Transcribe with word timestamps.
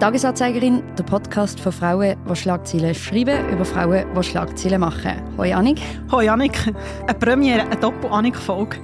Tagesanzeigerin, 0.00 0.82
der 0.96 1.02
Podcast 1.02 1.60
von 1.60 1.72
Frauen, 1.72 2.16
die 2.26 2.34
Schlagzeilen 2.34 2.94
schreiben, 2.94 3.46
über 3.50 3.66
Frauen, 3.66 4.06
die 4.16 4.22
Schlagzeilen 4.22 4.80
machen. 4.80 5.12
Hoi 5.36 5.52
Annik. 5.52 5.78
Hoi 6.10 6.26
Annik. 6.26 6.72
Eine 7.06 7.18
Premiere, 7.18 7.64
eine 7.64 7.76
Doppel-Annik-Folge. 7.76 8.78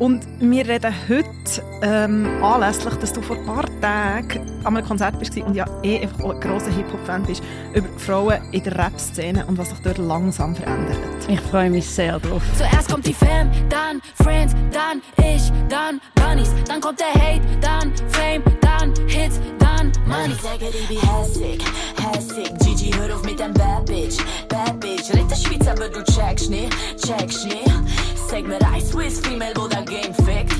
Und 0.00 0.26
wir 0.40 0.66
reden 0.66 0.94
heute 1.10 1.62
ähm, 1.82 2.42
anlässlich, 2.42 2.94
dass 2.94 3.12
du 3.12 3.20
vor 3.20 3.36
ein 3.36 3.44
paar 3.44 3.66
Tagen 3.82 4.40
an 4.64 4.74
einem 4.74 4.86
Konzert 4.86 5.18
bist 5.18 5.36
und 5.36 5.54
ja 5.54 5.66
eh 5.82 6.00
einfach 6.00 6.24
ein 6.24 6.40
grosser 6.40 6.70
Hip-Hop-Fan 6.70 7.22
bist, 7.24 7.42
über 7.74 7.86
Frauen 7.98 8.38
in 8.50 8.64
der 8.64 8.78
Rap-Szene 8.78 9.44
und 9.44 9.58
was 9.58 9.68
sich 9.68 9.78
dort 9.80 9.98
langsam 9.98 10.56
verändert. 10.56 10.96
Ich 11.28 11.38
freue 11.40 11.68
mich 11.68 11.86
sehr 11.86 12.18
drauf. 12.18 12.42
Zuerst 12.56 12.88
kommt 12.90 13.06
die 13.06 13.12
Fam, 13.12 13.50
dann 13.68 14.00
Friends, 14.24 14.54
dann 14.72 15.02
ich, 15.18 15.52
dann 15.68 16.00
Bunnies, 16.14 16.48
dann 16.66 16.80
kommt 16.80 16.98
der 16.98 17.12
Hate, 17.12 17.42
dann 17.60 17.92
Fame, 18.08 18.42
dann 18.62 18.94
Hits, 19.06 19.38
dann 19.58 19.92
Money. 20.06 20.32
Ich 20.32 20.40
sage, 20.40 20.64
die 20.72 20.94
be 20.94 21.00
hässig, 21.02 21.62
hässig. 22.10 22.50
Gigi, 22.64 22.90
hör 22.98 23.14
auf 23.14 23.22
mit 23.22 23.38
dem 23.38 23.52
Bad 23.52 23.84
Bitch, 23.84 24.16
Bad 24.48 24.80
Bitch. 24.80 25.12
Red 25.12 25.30
der 25.30 25.36
Schweiz, 25.36 25.68
aber 25.68 25.90
du 25.90 26.02
checkst 26.04 26.48
nicht, 26.48 26.74
checkst 26.96 27.44
nicht. 27.44 28.19
Sag 28.30 28.46
mir 28.46 28.60
ein 28.64 28.80
Swiss 28.80 29.18
Female, 29.18 29.52
wo 29.56 29.66
der 29.66 29.82
Game 29.82 30.14
fickt. 30.14 30.54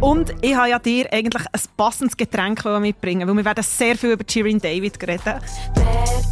Und 0.00 0.34
ich 0.42 0.54
habe 0.54 0.68
ja 0.68 0.78
dir 0.78 1.10
eigentlich 1.10 1.46
ein 1.50 1.60
passendes 1.74 2.14
Getränk 2.14 2.62
mitbringen, 2.78 3.26
weil 3.26 3.36
wir 3.36 3.44
werden 3.46 3.64
sehr 3.64 3.96
viel 3.96 4.10
über 4.10 4.24
Shirin 4.28 4.58
David 4.58 5.02
reden. 5.08 5.22
Bad 5.24 5.40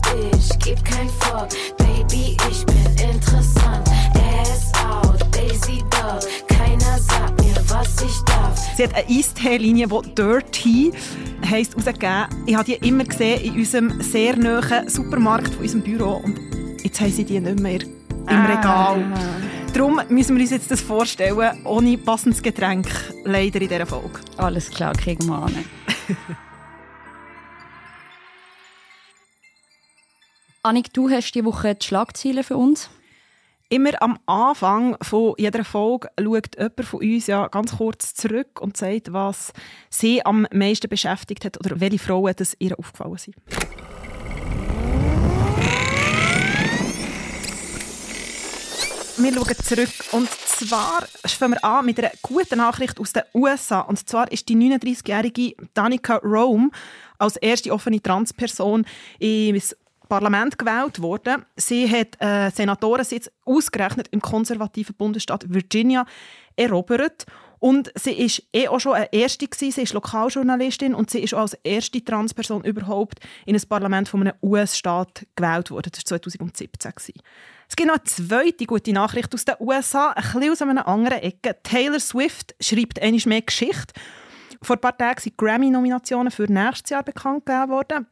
Bitch, 0.03 0.59
gib 0.63 0.85
kein 0.85 1.09
Fuck. 1.21 1.49
Baby, 1.79 2.37
ich 2.51 2.67
bin 2.67 3.11
interessant. 3.11 3.89
Ass 4.43 4.71
out, 4.85 5.21
Daisy 5.35 5.83
Dog. 5.89 6.29
Keiner 6.49 6.99
sagt 6.99 7.43
mir, 7.43 7.57
was 7.69 8.03
ich 8.03 8.21
darf. 8.27 8.59
Sie 8.77 8.83
hat 8.83 8.95
eine 8.95 9.09
Eistee-Linie, 9.09 9.87
die 9.89 10.15
Dirty 10.15 10.93
heisst, 11.49 11.77
rausgegeben. 11.77 12.27
Ich 12.45 12.55
habe 12.55 12.65
die 12.65 12.75
immer 12.87 13.05
gesehen 13.05 13.41
in 13.41 13.55
unserem 13.55 14.03
sehr 14.03 14.37
nahen 14.37 14.87
Supermarkt 14.87 15.55
von 15.55 15.63
unserem 15.63 15.83
Büro 15.83 16.21
und 16.23 16.38
jetzt 16.82 17.01
haben 17.01 17.10
sie 17.10 17.25
die 17.25 17.41
nicht 17.41 17.59
mehr 17.59 17.80
im 17.80 18.45
Regal. 18.45 19.03
Darum 19.73 20.01
müssen 20.09 20.37
wir 20.37 20.43
uns 20.43 20.51
jetzt 20.51 20.71
das 20.71 20.80
vorstellen, 20.80 21.65
ohne 21.65 21.99
passendes 21.99 22.43
Getränk, 22.43 22.88
leider 23.24 23.61
in 23.61 23.69
dieser 23.69 23.87
Folge. 23.87 24.21
Alles 24.37 24.71
klar, 24.71 24.95
kriegen 24.95 25.27
wir 25.27 25.43
an. 25.43 25.55
Annik, 30.63 30.93
du 30.93 31.09
hast 31.09 31.33
die 31.33 31.45
Woche 31.45 31.75
die 31.75 31.87
Schlagzeilen 31.87 32.43
für 32.45 32.57
uns. 32.57 32.91
Immer 33.71 34.02
am 34.02 34.19
Anfang 34.27 34.97
von 35.02 35.35
jeder 35.37 35.63
Folge 35.65 36.09
schaut 36.19 36.57
jemand 36.57 36.85
von 36.85 37.01
uns 37.01 37.27
ja 37.27 37.49
ganz 37.49 37.77
kurz 37.77 38.15
zurück 38.15 38.60
und 38.60 38.77
sagt, 38.77 39.13
was 39.13 39.53
sie 39.91 40.25
am 40.25 40.47
meisten 40.53 40.88
beschäftigt 40.88 41.45
hat 41.45 41.59
oder 41.60 41.79
welche 41.79 41.99
Frauen 41.99 42.32
das 42.37 42.57
ihr 42.59 42.79
aufgefallen 42.79 43.19
sind. 43.19 43.37
Wir 49.21 49.35
schauen 49.35 49.57
zurück. 49.65 49.88
Und 50.13 50.30
zwar 50.30 51.05
fangen 51.27 51.55
wir 51.55 51.65
an 51.65 51.85
mit 51.85 51.99
einer 51.99 52.13
guten 52.23 52.59
Nachricht 52.59 53.01
aus 53.01 53.13
den 53.13 53.25
USA. 53.35 53.80
Und 53.80 54.09
zwar 54.09 54.30
ist 54.30 54.49
die 54.49 54.55
39-jährige 54.55 55.57
Danica 55.75 56.16
Rome 56.19 56.71
als 57.19 57.37
erste 57.37 57.73
offene 57.73 58.01
Transperson 58.01 58.87
ins 59.19 59.77
Parlament 60.09 60.57
gewählt 60.57 61.02
worden. 61.02 61.45
Sie 61.57 61.91
hat 61.91 62.21
einen 62.21 62.52
Senatorensitz 62.52 63.29
ausgerechnet 63.45 64.06
im 64.12 64.22
konservativen 64.22 64.94
Bundesstaat 64.94 65.53
Virginia 65.53 66.06
erobert. 66.55 67.27
Und 67.59 67.91
sie 67.97 68.12
ist 68.12 68.44
eh 68.53 68.69
auch 68.69 68.78
schon 68.78 68.93
eine 68.93 69.12
Erste 69.12 69.49
gewesen. 69.49 69.72
Sie 69.72 69.82
ist 69.82 69.94
Lokaljournalistin 69.94 70.94
und 70.94 71.10
sie 71.10 71.19
ist 71.19 71.34
auch 71.34 71.41
als 71.41 71.55
erste 71.65 72.05
Transperson 72.05 72.62
überhaupt 72.62 73.19
in 73.47 73.56
ein 73.56 73.69
Parlament 73.69 74.09
von 74.09 74.21
einem 74.21 74.34
US-Staat 74.43 75.27
gewählt 75.34 75.72
worden. 75.72 75.91
Das 75.91 76.09
war 76.09 76.21
2017. 76.21 76.93
Gewesen. 76.93 77.21
Es 77.69 77.77
gibt 77.77 77.88
noch 77.88 77.97
eine 77.97 78.05
zweite 78.05 78.65
gute 78.65 78.93
Nachricht 78.93 79.33
aus 79.34 79.44
den 79.44 79.56
USA, 79.61 80.10
ein 80.10 80.22
bisschen 80.22 80.50
aus 80.53 80.62
einer 80.62 80.88
anderen 80.88 81.19
Ecke. 81.19 81.56
Taylor 81.62 82.00
Swift 82.00 82.54
schreibt 82.60 83.00
einmal 83.00 83.20
mehr 83.26 83.42
Geschichte. 83.42 83.92
Vor 84.62 84.76
ein 84.76 84.81
paar 84.81 84.97
Tagen 84.97 85.20
sind 85.20 85.37
Grammy-Nominationen 85.37 86.31
für 86.31 86.50
nächstes 86.50 86.91
Jahr 86.91 87.03
bekannt 87.03 87.47
gegeben 87.47 87.70
worden. 87.70 88.06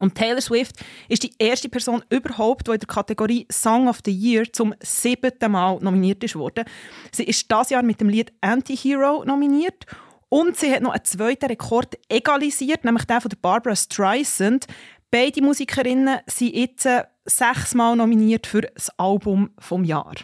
Und 0.00 0.14
Taylor 0.14 0.40
Swift 0.40 0.76
ist 1.08 1.22
die 1.22 1.34
erste 1.38 1.68
Person 1.68 2.02
überhaupt, 2.10 2.66
die 2.66 2.72
in 2.72 2.78
der 2.78 2.86
Kategorie 2.86 3.46
Song 3.50 3.88
of 3.88 4.00
the 4.04 4.12
Year 4.12 4.44
zum 4.52 4.74
siebten 4.80 5.52
Mal 5.52 5.78
nominiert 5.80 6.34
worden. 6.34 6.64
Sie 7.12 7.24
ist 7.24 7.50
das 7.50 7.70
Jahr 7.70 7.82
mit 7.82 8.00
dem 8.00 8.08
Lied 8.08 8.32
Anti-Hero 8.40 9.24
nominiert 9.24 9.86
und 10.28 10.56
sie 10.56 10.72
hat 10.72 10.82
noch 10.82 10.92
einen 10.92 11.04
zweiten 11.04 11.46
Rekord 11.46 11.96
egalisiert, 12.08 12.84
nämlich 12.84 13.04
den 13.04 13.20
von 13.20 13.30
Barbara 13.40 13.76
Streisand. 13.76 14.66
Beide 15.10 15.42
Musikerinnen 15.42 16.18
sind 16.26 16.54
jetzt 16.54 16.88
sechsmal 17.24 17.96
nominiert 17.96 18.46
für 18.46 18.62
das 18.62 18.90
Album 18.98 19.50
vom 19.58 19.84
Jahr. 19.84 20.14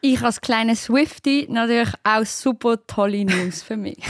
Ich 0.00 0.22
als 0.22 0.40
kleine 0.40 0.76
Swiftie 0.76 1.46
natürlich 1.48 1.92
auch 2.04 2.24
super 2.24 2.84
tolle 2.86 3.24
News 3.24 3.62
für 3.62 3.76
mich. 3.76 3.98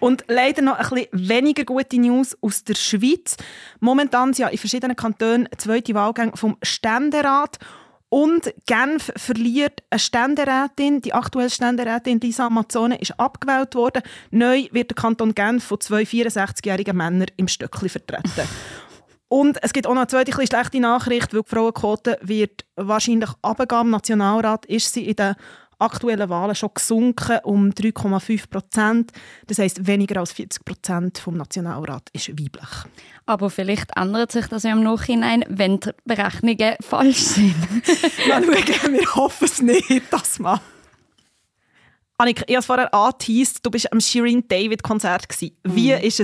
Und 0.00 0.24
leider 0.28 0.62
noch 0.62 0.76
ein 0.76 0.88
bisschen 0.88 1.28
weniger 1.28 1.64
gute 1.64 1.98
News 1.98 2.36
aus 2.40 2.62
der 2.62 2.74
Schweiz. 2.74 3.36
Momentan 3.80 4.32
sind 4.32 4.44
ja 4.44 4.48
in 4.48 4.58
verschiedenen 4.58 4.96
Kantonen 4.96 5.48
zweite 5.56 5.94
Wahlgänge 5.94 6.36
vom 6.36 6.56
Ständerat. 6.62 7.58
Und 8.10 8.54
Genf 8.66 9.12
verliert 9.16 9.82
eine 9.90 9.98
Ständerätin. 9.98 11.02
Die 11.02 11.12
aktuelle 11.12 11.50
Ständerätin 11.50 12.20
Lisa 12.20 12.46
Amazzone 12.46 12.98
ist 13.00 13.18
abgewählt 13.18 13.74
worden. 13.74 14.02
Neu 14.30 14.66
wird 14.72 14.90
der 14.90 14.94
Kanton 14.94 15.34
Genf 15.34 15.64
von 15.64 15.80
zwei 15.80 16.02
64-jährigen 16.02 16.96
Männern 16.96 17.28
im 17.36 17.48
Stöckli 17.48 17.88
vertreten. 17.88 18.48
Und 19.28 19.62
es 19.62 19.72
gibt 19.72 19.86
auch 19.86 19.92
noch 19.92 20.00
eine 20.00 20.08
zweite 20.08 20.32
schlechte 20.32 20.80
Nachricht, 20.80 21.34
weil 21.34 21.42
die 21.42 21.48
Frauenquote 21.48 22.18
wird 22.22 22.64
wahrscheinlich 22.76 23.30
runtergehen. 23.44 23.82
Im 23.82 23.90
Nationalrat 23.90 24.64
ist 24.66 24.92
sie 24.92 25.06
in 25.06 25.16
den 25.16 25.34
aktuellen 25.78 26.28
Wahlen 26.28 26.54
schon 26.54 26.70
gesunken 26.74 27.38
um 27.44 27.70
3,5 27.70 28.48
Prozent. 28.50 29.12
Das 29.46 29.58
heisst, 29.58 29.86
weniger 29.86 30.20
als 30.20 30.32
40 30.32 30.64
Prozent 30.64 31.18
vom 31.18 31.36
Nationalrat 31.36 32.08
ist 32.12 32.30
weiblich. 32.30 32.68
Aber 33.26 33.50
vielleicht 33.50 33.96
ändert 33.96 34.32
sich 34.32 34.46
das 34.46 34.64
ja 34.64 34.72
im 34.72 34.82
Nachhinein, 34.82 35.44
wenn 35.48 35.78
die 35.78 35.90
Berechnungen 36.04 36.76
falsch 36.80 37.18
sind. 37.18 37.54
mal 38.28 38.42
schauen, 38.42 38.92
wir 38.94 39.14
hoffen 39.14 39.44
es 39.44 39.62
nicht, 39.62 40.02
das 40.10 40.38
mal. 40.38 40.60
Annik, 42.16 42.42
ich 42.48 42.56
habe 42.56 42.60
es 42.60 42.66
vorher 42.66 42.92
angeteased, 42.92 43.64
du 43.64 43.70
bist 43.70 43.92
am 43.92 44.00
Shirin 44.00 44.42
David 44.48 44.82
Konzert. 44.82 45.28
Wie 45.62 45.90
war 45.92 46.02
es? 46.02 46.18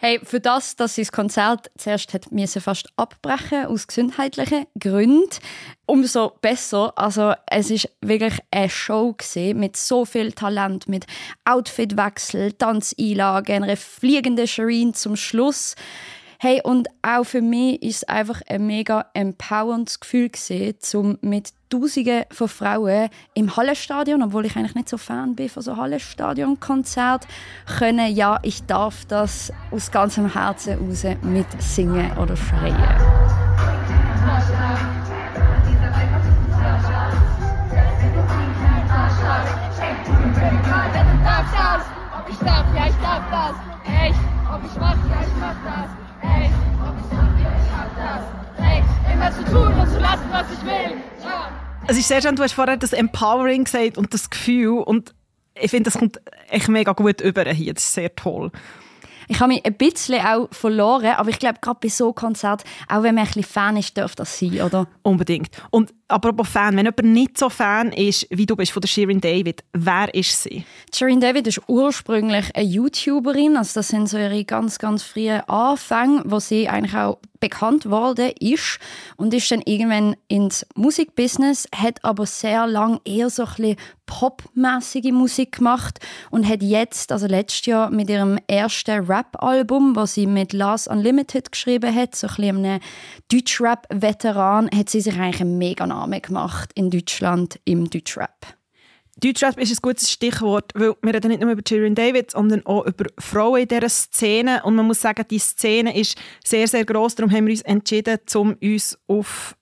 Hey, 0.00 0.20
für 0.22 0.38
das, 0.38 0.76
dass 0.76 0.94
sie 0.94 1.02
das 1.02 1.10
Konzert 1.10 1.72
zuerst 1.76 2.14
hat 2.14 2.30
müssen 2.30 2.62
fast 2.62 2.88
abbrechen 2.94 3.66
aus 3.66 3.88
gesundheitlichen 3.88 4.66
Gründen, 4.78 5.28
umso 5.86 6.38
besser. 6.40 6.92
Also 6.94 7.34
es 7.48 7.68
ist 7.68 7.88
wirklich 8.00 8.38
eine 8.52 8.70
Show 8.70 9.16
mit 9.54 9.76
so 9.76 10.04
viel 10.04 10.30
Talent, 10.30 10.88
mit 10.88 11.04
Outfitwechsel, 11.44 12.52
Tanzeinlagen, 12.52 13.64
einer 13.64 13.76
fliegenden 13.76 14.46
Shireen 14.46 14.94
zum 14.94 15.16
Schluss. 15.16 15.74
Hey, 16.40 16.60
und 16.62 16.86
auch 17.02 17.24
für 17.24 17.42
mich 17.42 17.82
ist 17.82 17.96
es 17.96 18.04
einfach 18.04 18.42
ein 18.46 18.64
mega 18.64 19.06
empowerndes 19.12 19.98
Gefühl 19.98 20.30
um 20.94 21.18
mit 21.20 21.52
Tausenden 21.68 22.26
von 22.30 22.46
Frauen 22.46 23.08
im 23.34 23.56
Hallenstadion, 23.56 24.22
obwohl 24.22 24.46
ich 24.46 24.54
eigentlich 24.54 24.76
nicht 24.76 24.88
so 24.88 24.98
Fan 24.98 25.34
bin 25.34 25.48
von 25.48 25.64
so 25.64 25.76
Hallenstadion-Konzert, 25.76 27.26
können, 27.78 28.14
ja, 28.14 28.38
ich 28.44 28.64
darf 28.66 29.04
das 29.06 29.52
aus 29.72 29.90
ganzem 29.90 30.32
Herzen 30.32 30.78
raus 30.78 31.02
mit 31.22 31.46
singen 31.60 32.16
oder 32.16 32.36
schreien. 32.36 33.27
Es 51.90 51.96
ist 51.96 52.08
sehr 52.08 52.20
schön, 52.20 52.36
du 52.36 52.42
hast 52.42 52.52
vorher 52.52 52.76
das 52.76 52.92
Empowering 52.92 53.64
gesagt 53.64 53.96
und 53.96 54.12
das 54.12 54.28
Gefühl 54.28 54.82
und 54.82 55.14
ich 55.58 55.70
finde, 55.70 55.90
das 55.90 55.98
kommt 55.98 56.20
echt 56.50 56.68
mega 56.68 56.92
gut 56.92 57.22
über 57.22 57.46
hier. 57.46 57.72
Das 57.72 57.82
ist 57.82 57.94
sehr 57.94 58.14
toll. 58.14 58.52
Ich 59.30 59.40
habe 59.40 59.54
mich 59.54 59.64
ein 59.64 59.72
bisschen 59.72 60.20
auch 60.24 60.48
verloren, 60.52 61.14
aber 61.16 61.30
ich 61.30 61.38
glaube, 61.38 61.58
gerade 61.62 61.78
bei 61.82 61.88
so 61.88 62.12
Konzert, 62.12 62.62
auch 62.88 63.02
wenn 63.02 63.14
man 63.14 63.24
ein 63.24 63.26
bisschen 63.26 63.42
Fan 63.42 63.76
ist, 63.78 63.96
darf 63.96 64.14
das 64.14 64.38
sein, 64.38 64.60
oder? 64.60 64.86
Unbedingt. 65.02 65.48
Und 65.70 65.94
apropos 66.08 66.48
Fan, 66.48 66.76
wenn 66.76 66.84
jemand 66.84 67.04
nicht 67.04 67.38
so 67.38 67.48
Fan 67.48 67.92
ist, 67.92 68.26
wie 68.30 68.46
du 68.46 68.54
bist 68.54 68.72
von 68.72 68.82
der 68.82 68.88
Shirin 68.88 69.20
David, 69.20 69.64
wer 69.72 70.12
ist 70.14 70.42
sie? 70.42 70.64
Shirin 70.94 71.20
David 71.20 71.46
ist 71.46 71.60
ursprünglich 71.68 72.54
eine 72.54 72.66
YouTuberin, 72.66 73.56
also 73.56 73.80
das 73.80 73.88
sind 73.88 74.10
so 74.10 74.18
ihre 74.18 74.44
ganz, 74.44 74.78
ganz 74.78 75.02
frühen 75.02 75.40
Anfänge, 75.48 76.22
wo 76.26 76.38
sie 76.38 76.68
eigentlich 76.68 76.96
auch 76.96 77.18
bekannt 77.40 77.90
worden 77.90 78.32
ist 78.40 78.78
und 79.16 79.34
ist 79.34 79.50
dann 79.50 79.62
irgendwann 79.64 80.16
ins 80.28 80.66
Musikbusiness, 80.74 81.68
hat 81.74 82.04
aber 82.04 82.26
sehr 82.26 82.66
lang 82.66 83.00
eher 83.04 83.30
so 83.30 83.44
ein 83.44 83.48
bisschen 83.48 83.76
popmäßige 84.06 85.12
Musik 85.12 85.58
gemacht 85.58 86.00
und 86.30 86.48
hat 86.48 86.62
jetzt, 86.62 87.12
also 87.12 87.26
letztes 87.26 87.66
Jahr 87.66 87.90
mit 87.90 88.08
ihrem 88.10 88.38
ersten 88.48 89.04
Rap-Album, 89.06 89.94
was 89.96 90.14
sie 90.14 90.26
mit 90.26 90.52
Last 90.52 90.88
Unlimited 90.88 91.52
geschrieben 91.52 91.94
hat, 91.94 92.14
so 92.16 92.26
ein 92.26 92.34
bisschen 92.34 92.64
einem 92.64 92.80
Deutschrap-Veteran, 93.30 94.70
hat 94.74 94.88
sie 94.88 95.00
sich 95.00 95.14
eigentlich 95.14 95.40
einen 95.40 95.58
mega 95.58 95.86
Namen 95.86 96.22
gemacht 96.22 96.70
in 96.74 96.90
Deutschland 96.90 97.60
im 97.64 97.90
Deutschrap. 97.90 98.57
Deutschrap 99.20 99.58
ist 99.58 99.72
ein 99.72 99.78
gutes 99.82 100.10
Stichwort, 100.10 100.72
weil 100.74 100.94
wir 101.02 101.14
reden 101.14 101.28
nicht 101.28 101.40
nur 101.40 101.50
über 101.50 101.62
Shirin 101.66 101.94
David, 101.94 102.30
sondern 102.30 102.64
auch 102.66 102.86
über 102.86 103.06
Frauen 103.18 103.62
in 103.62 103.68
dieser 103.68 103.88
Szene. 103.88 104.62
Und 104.64 104.76
man 104.76 104.86
muss 104.86 105.00
sagen, 105.00 105.24
die 105.28 105.38
Szene 105.38 105.96
ist 105.98 106.16
sehr, 106.44 106.68
sehr 106.68 106.84
gross. 106.84 107.16
Darum 107.16 107.32
haben 107.32 107.46
wir 107.46 107.52
uns 107.52 107.62
entschieden, 107.62 108.18
um 108.34 108.56
uns 108.62 108.98
auf 109.08 109.56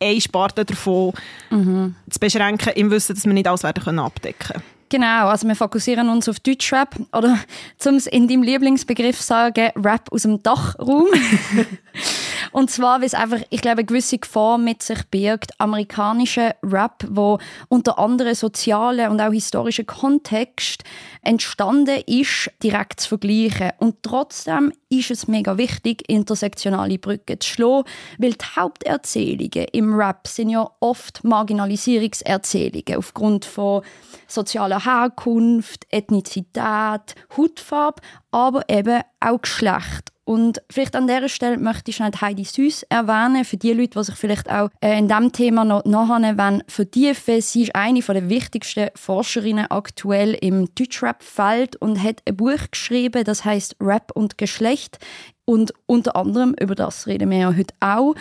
eine 0.00 0.20
Sparte 0.20 0.64
davon 0.64 1.12
mhm. 1.50 1.94
zu 2.10 2.20
beschränken, 2.20 2.72
im 2.74 2.90
Wissen, 2.90 3.14
dass 3.14 3.24
wir 3.24 3.32
nicht 3.32 3.48
alles 3.48 3.62
werden 3.62 3.98
abdecken 3.98 4.52
können. 4.52 4.62
Genau, 4.88 5.26
also 5.28 5.48
wir 5.48 5.56
fokussieren 5.56 6.08
uns 6.08 6.28
auf 6.28 6.38
Deutschrap 6.38 6.94
oder 7.12 7.38
zum 7.78 7.98
in 8.10 8.28
deinem 8.28 8.42
Lieblingsbegriff 8.42 9.20
sagen, 9.20 9.70
Rap 9.76 10.12
aus 10.12 10.22
dem 10.22 10.42
Dachraum. 10.42 11.08
Und 12.52 12.70
zwar, 12.70 13.00
weil 13.00 13.06
es 13.06 13.14
einfach, 13.14 13.40
ich 13.50 13.60
glaube, 13.60 13.78
eine 13.78 13.86
gewisse 13.86 14.18
Gefahr 14.18 14.58
mit 14.58 14.82
sich 14.82 15.02
birgt, 15.10 15.52
amerikanischer 15.58 16.54
Rap, 16.62 17.04
wo 17.08 17.38
unter 17.68 17.98
anderem 17.98 18.34
sozialen 18.34 19.10
und 19.10 19.20
auch 19.20 19.32
historischen 19.32 19.86
Kontext 19.86 20.84
entstanden 21.22 22.02
ist, 22.06 22.50
direkt 22.62 23.00
zu 23.00 23.08
vergleichen. 23.10 23.72
Und 23.78 24.02
trotzdem 24.02 24.72
ist 24.88 25.10
es 25.10 25.26
mega 25.26 25.58
wichtig, 25.58 26.08
intersektionale 26.08 26.98
Brücken 26.98 27.40
zu 27.40 27.48
schlagen, 27.48 27.88
weil 28.18 28.32
die 28.32 28.44
Haupterzählungen 28.56 29.66
im 29.72 29.94
Rap 29.94 30.28
sind 30.28 30.50
ja 30.50 30.70
oft 30.80 31.24
Marginalisierungserzählungen 31.24 32.96
aufgrund 32.96 33.44
von 33.44 33.82
sozialer 34.28 34.84
Herkunft, 34.84 35.86
Ethnizität, 35.90 37.14
Hautfarbe, 37.36 38.02
aber 38.36 38.68
eben 38.68 39.00
auch 39.18 39.40
Geschlecht. 39.40 40.12
Und 40.24 40.60
vielleicht 40.68 40.94
an 40.94 41.06
dieser 41.06 41.30
Stelle 41.30 41.56
möchte 41.56 41.90
ich 41.90 41.96
schnell 41.96 42.10
Heidi 42.20 42.44
Süß 42.44 42.82
erwähnen, 42.90 43.46
für 43.46 43.56
die 43.56 43.72
Leute, 43.72 43.98
die 43.98 44.04
sich 44.04 44.14
vielleicht 44.16 44.50
auch 44.50 44.68
äh, 44.82 44.98
in 44.98 45.08
diesem 45.08 45.32
Thema 45.32 45.64
noch 45.64 45.86
nachher 45.86 46.60
vertiefen 46.66 47.40
Sie 47.40 47.62
ist 47.62 47.74
eine 47.74 48.00
der 48.00 48.28
wichtigsten 48.28 48.90
Forscherinnen 48.94 49.70
aktuell 49.70 50.34
im 50.34 50.68
Deutschrap-Feld 50.74 51.76
und 51.76 52.02
hat 52.02 52.20
ein 52.28 52.36
Buch 52.36 52.58
geschrieben, 52.70 53.24
das 53.24 53.46
heißt 53.46 53.76
Rap 53.80 54.10
und 54.14 54.36
Geschlecht. 54.36 54.98
Und 55.46 55.72
unter 55.86 56.14
anderem, 56.16 56.54
über 56.60 56.74
das 56.74 57.06
reden 57.06 57.30
wir 57.30 57.38
ja 57.38 57.56
heute 57.56 57.74
auch. 57.80 58.14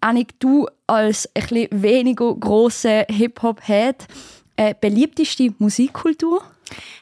Annik, 0.00 0.40
du 0.40 0.66
als 0.88 1.28
ein 1.36 1.42
bisschen 1.46 1.68
weniger 1.70 2.34
grosser 2.34 3.04
Hip-Hop-Head, 3.08 4.08
äh, 4.56 4.74
beliebteste 4.80 5.54
Musikkultur? 5.58 6.42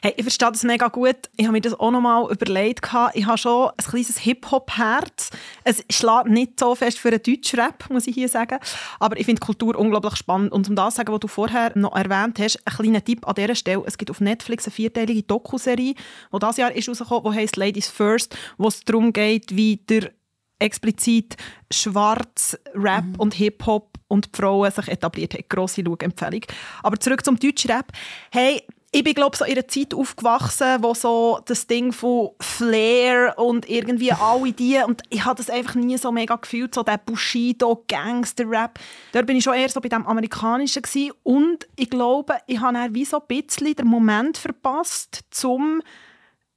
Hey, 0.01 0.13
ich 0.17 0.23
verstehe 0.23 0.51
das 0.51 0.63
mega 0.63 0.87
gut. 0.87 1.29
Ich 1.37 1.45
habe 1.45 1.53
mir 1.53 1.61
das 1.61 1.79
auch 1.79 1.91
noch 1.91 2.01
mal 2.01 2.31
überlegt. 2.31 2.85
Ich 3.13 3.25
habe 3.25 3.37
schon 3.37 3.69
ein 3.69 3.85
kleines 3.89 4.17
Hip-Hop-Herz. 4.19 5.29
Es 5.63 5.83
schlägt 5.89 6.27
nicht 6.27 6.59
so 6.59 6.75
fest 6.75 6.99
für 6.99 7.09
einen 7.09 7.21
Deutschrap, 7.21 7.89
muss 7.89 8.07
ich 8.07 8.15
hier 8.15 8.29
sagen. 8.29 8.59
Aber 8.99 9.17
ich 9.17 9.25
finde 9.25 9.39
Kultur 9.39 9.77
unglaublich 9.77 10.15
spannend. 10.15 10.51
Und 10.51 10.69
um 10.69 10.75
das 10.75 10.93
zu 10.93 10.97
sagen, 10.97 11.13
was 11.13 11.19
du 11.19 11.27
vorher 11.27 11.71
noch 11.75 11.95
erwähnt 11.95 12.39
hast, 12.39 12.59
ein 12.65 12.73
kleiner 12.73 13.03
Tipp 13.03 13.27
an 13.27 13.35
dieser 13.35 13.55
Stelle. 13.55 13.83
Es 13.85 13.97
gibt 13.97 14.11
auf 14.11 14.21
Netflix 14.21 14.65
eine 14.65 14.73
vierteilige 14.73 15.23
Dokuserie, 15.23 15.95
die 15.95 16.39
dieses 16.39 16.57
Jahr 16.57 16.71
ist 16.71 16.89
rausgekommen, 16.89 17.33
die 17.33 17.39
heißt 17.39 17.57
Ladies 17.57 17.87
First, 17.87 18.37
wo 18.57 18.67
es 18.67 18.81
darum 18.81 19.13
geht, 19.13 19.55
wie 19.55 19.77
der 19.77 20.11
explizit 20.59 21.37
schwarz 21.71 22.57
Rap 22.75 23.05
mhm. 23.05 23.15
und 23.17 23.33
Hip-Hop 23.33 23.97
und 24.07 24.25
die 24.25 24.37
Frauen 24.37 24.71
sich 24.71 24.87
etabliert 24.87 25.33
haben. 25.33 25.45
Grosse 25.47 25.83
Schau-Empfehlung. 25.85 26.41
Aber 26.83 26.99
zurück 26.99 27.23
zum 27.23 27.39
Deutschrap. 27.39 27.91
Hey, 28.31 28.63
ich 28.91 29.03
bin 29.03 29.13
glaube 29.13 29.37
so 29.37 29.45
in 29.45 29.51
einer 29.51 29.67
Zeit 29.67 29.93
aufgewachsen, 29.93 30.81
wo 30.81 30.93
so 30.95 31.39
das 31.45 31.67
Ding 31.67 31.91
von 31.91 32.31
Flair 32.39 33.37
und 33.37 33.69
irgendwie 33.69 34.11
alle 34.11 34.51
die 34.51 34.79
und 34.85 35.03
ich 35.09 35.25
habe 35.25 35.35
das 35.35 35.49
einfach 35.49 35.75
nie 35.75 35.97
so 35.97 36.11
mega 36.11 36.35
gefühlt, 36.35 36.73
so 36.73 36.81
der 36.81 36.97
Bushido 36.97 37.83
Gangster-Rap. 37.87 38.79
Da 39.11 39.21
bin 39.21 39.37
ich 39.37 39.43
schon 39.43 39.53
eher 39.53 39.69
so 39.69 39.79
bei 39.79 39.89
dem 39.89 40.07
Amerikanischen 40.07 40.81
gewesen. 40.81 41.11
und 41.21 41.67
ich 41.75 41.89
glaube, 41.89 42.37
ich 42.47 42.59
habe 42.59 42.73
dann 42.73 42.95
wie 42.95 43.05
so 43.05 43.19
ein 43.19 43.27
bisschen 43.27 43.75
den 43.75 43.87
Moment 43.87 44.37
verpasst, 44.37 45.19
zum, 45.29 45.83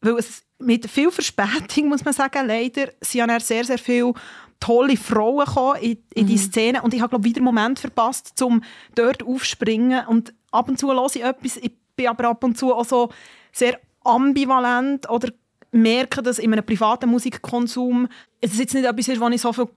weil 0.00 0.16
es 0.16 0.42
mit 0.58 0.88
viel 0.90 1.10
Verspätung, 1.10 1.88
muss 1.88 2.04
man 2.04 2.14
sagen, 2.14 2.46
leider, 2.46 2.92
sind 3.02 3.28
ja 3.28 3.40
sehr, 3.40 3.64
sehr 3.64 3.78
viele 3.78 4.14
tolle 4.58 4.96
Frauen 4.96 5.76
in, 5.82 5.98
in 6.14 6.26
die 6.26 6.34
mhm. 6.34 6.38
Szene 6.38 6.82
und 6.82 6.94
ich 6.94 7.00
habe 7.02 7.10
glaube 7.10 7.24
wieder 7.24 7.38
einen 7.38 7.44
Moment 7.44 7.78
verpasst, 7.78 8.40
um 8.40 8.62
dort 8.94 9.22
aufzuspringen 9.22 10.06
und 10.06 10.32
ab 10.50 10.68
und 10.68 10.78
zu 10.78 10.88
höre 10.88 11.06
ich 11.06 11.22
etwas, 11.22 11.56
ich 11.56 11.72
bin 11.96 12.08
aber 12.08 12.28
ab 12.28 12.44
und 12.44 12.58
zu 12.58 12.74
auch 12.74 12.84
so 12.84 13.10
sehr 13.52 13.78
ambivalent 14.04 15.08
oder 15.08 15.30
merke, 15.70 16.22
dass 16.22 16.38
in 16.38 16.52
einem 16.52 16.64
privaten 16.64 17.08
Musikkonsum 17.08 18.08
es 18.40 18.52
ist 18.52 18.58
jetzt 18.58 18.74
nicht 18.74 18.84
etwas 18.84 19.08
ist, 19.08 19.20
was 19.20 19.32
ich 19.32 19.40
so 19.40 19.52
viel 19.52 19.68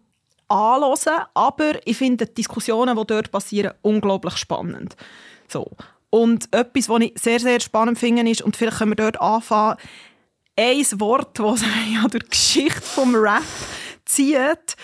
anhöre, 0.47 1.27
aber 1.33 1.73
ich 1.85 1.97
finde 1.97 2.25
die 2.27 2.35
Diskussionen, 2.35 2.97
die 2.97 3.07
dort 3.07 3.31
passieren, 3.31 3.73
unglaublich 3.81 4.37
spannend. 4.37 4.95
So. 5.47 5.71
Und 6.09 6.53
etwas, 6.53 6.89
was 6.89 7.01
ich 7.01 7.13
sehr, 7.15 7.39
sehr 7.39 7.59
spannend 7.59 7.97
finde, 7.97 8.29
ist, 8.29 8.41
und 8.41 8.55
vielleicht 8.55 8.77
können 8.77 8.91
wir 8.91 8.95
dort 8.95 9.21
anfangen, 9.21 9.77
ein 10.57 10.85
Wort, 10.99 11.39
das 11.39 11.61
ja 11.93 12.07
durch 12.07 12.23
die 12.23 12.29
Geschichte 12.29 12.79
des 12.79 13.13
Rap 13.13 13.43
zieht, 14.05 14.75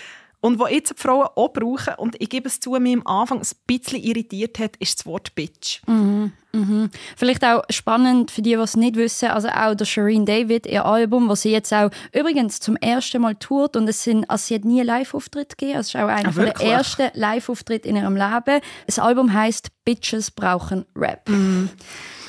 und 0.43 0.57
was 0.57 0.71
jetzt 0.71 0.89
die 0.89 1.01
Frauen 1.01 1.27
auch 1.35 1.49
brauchen, 1.49 1.93
und 1.97 2.19
ich 2.19 2.27
gebe 2.27 2.47
es 2.47 2.59
zu, 2.59 2.71
mir 2.71 2.97
am 2.97 3.05
Anfang 3.05 3.39
ein 3.39 3.47
bisschen 3.67 4.01
irritiert 4.01 4.57
hat, 4.57 4.75
ist 4.77 4.99
das 4.99 5.05
Wort 5.05 5.35
Bitch. 5.35 5.81
Mhm, 5.85 6.33
mhm. 6.53 6.89
Vielleicht 7.15 7.43
auch 7.43 7.63
spannend 7.69 8.31
für 8.31 8.41
die, 8.41 8.51
die 8.51 8.55
es 8.55 8.75
nicht 8.75 8.95
wissen, 8.95 9.29
also 9.29 9.47
auch 9.49 9.75
der 9.75 9.85
Shireen 9.85 10.25
David, 10.25 10.65
ihr 10.65 10.85
Album, 10.85 11.27
das 11.27 11.41
sie 11.43 11.51
jetzt 11.51 11.73
auch 11.73 11.89
übrigens 12.13 12.59
zum 12.59 12.75
ersten 12.77 13.21
Mal 13.21 13.35
tourt 13.35 13.75
und 13.75 13.87
es 13.87 14.03
sind, 14.03 14.29
also 14.29 14.47
sie 14.47 14.55
hat 14.55 14.65
nie 14.65 14.79
einen 14.79 14.87
Live-Auftritt 14.87 15.57
gegeben, 15.57 15.79
es 15.79 15.87
ist 15.87 15.95
auch 15.95 16.07
einer 16.07 16.29
ah, 16.29 16.43
der 16.43 16.55
ersten 16.61 17.09
Live-Auftritte 17.13 17.87
in 17.87 17.95
ihrem 17.95 18.15
Leben. 18.15 18.61
Das 18.85 18.99
Album 18.99 19.33
heißt 19.33 19.69
Bitches 19.85 20.31
brauchen 20.31 20.85
Rap. 20.95 21.27
Mhm. 21.29 21.69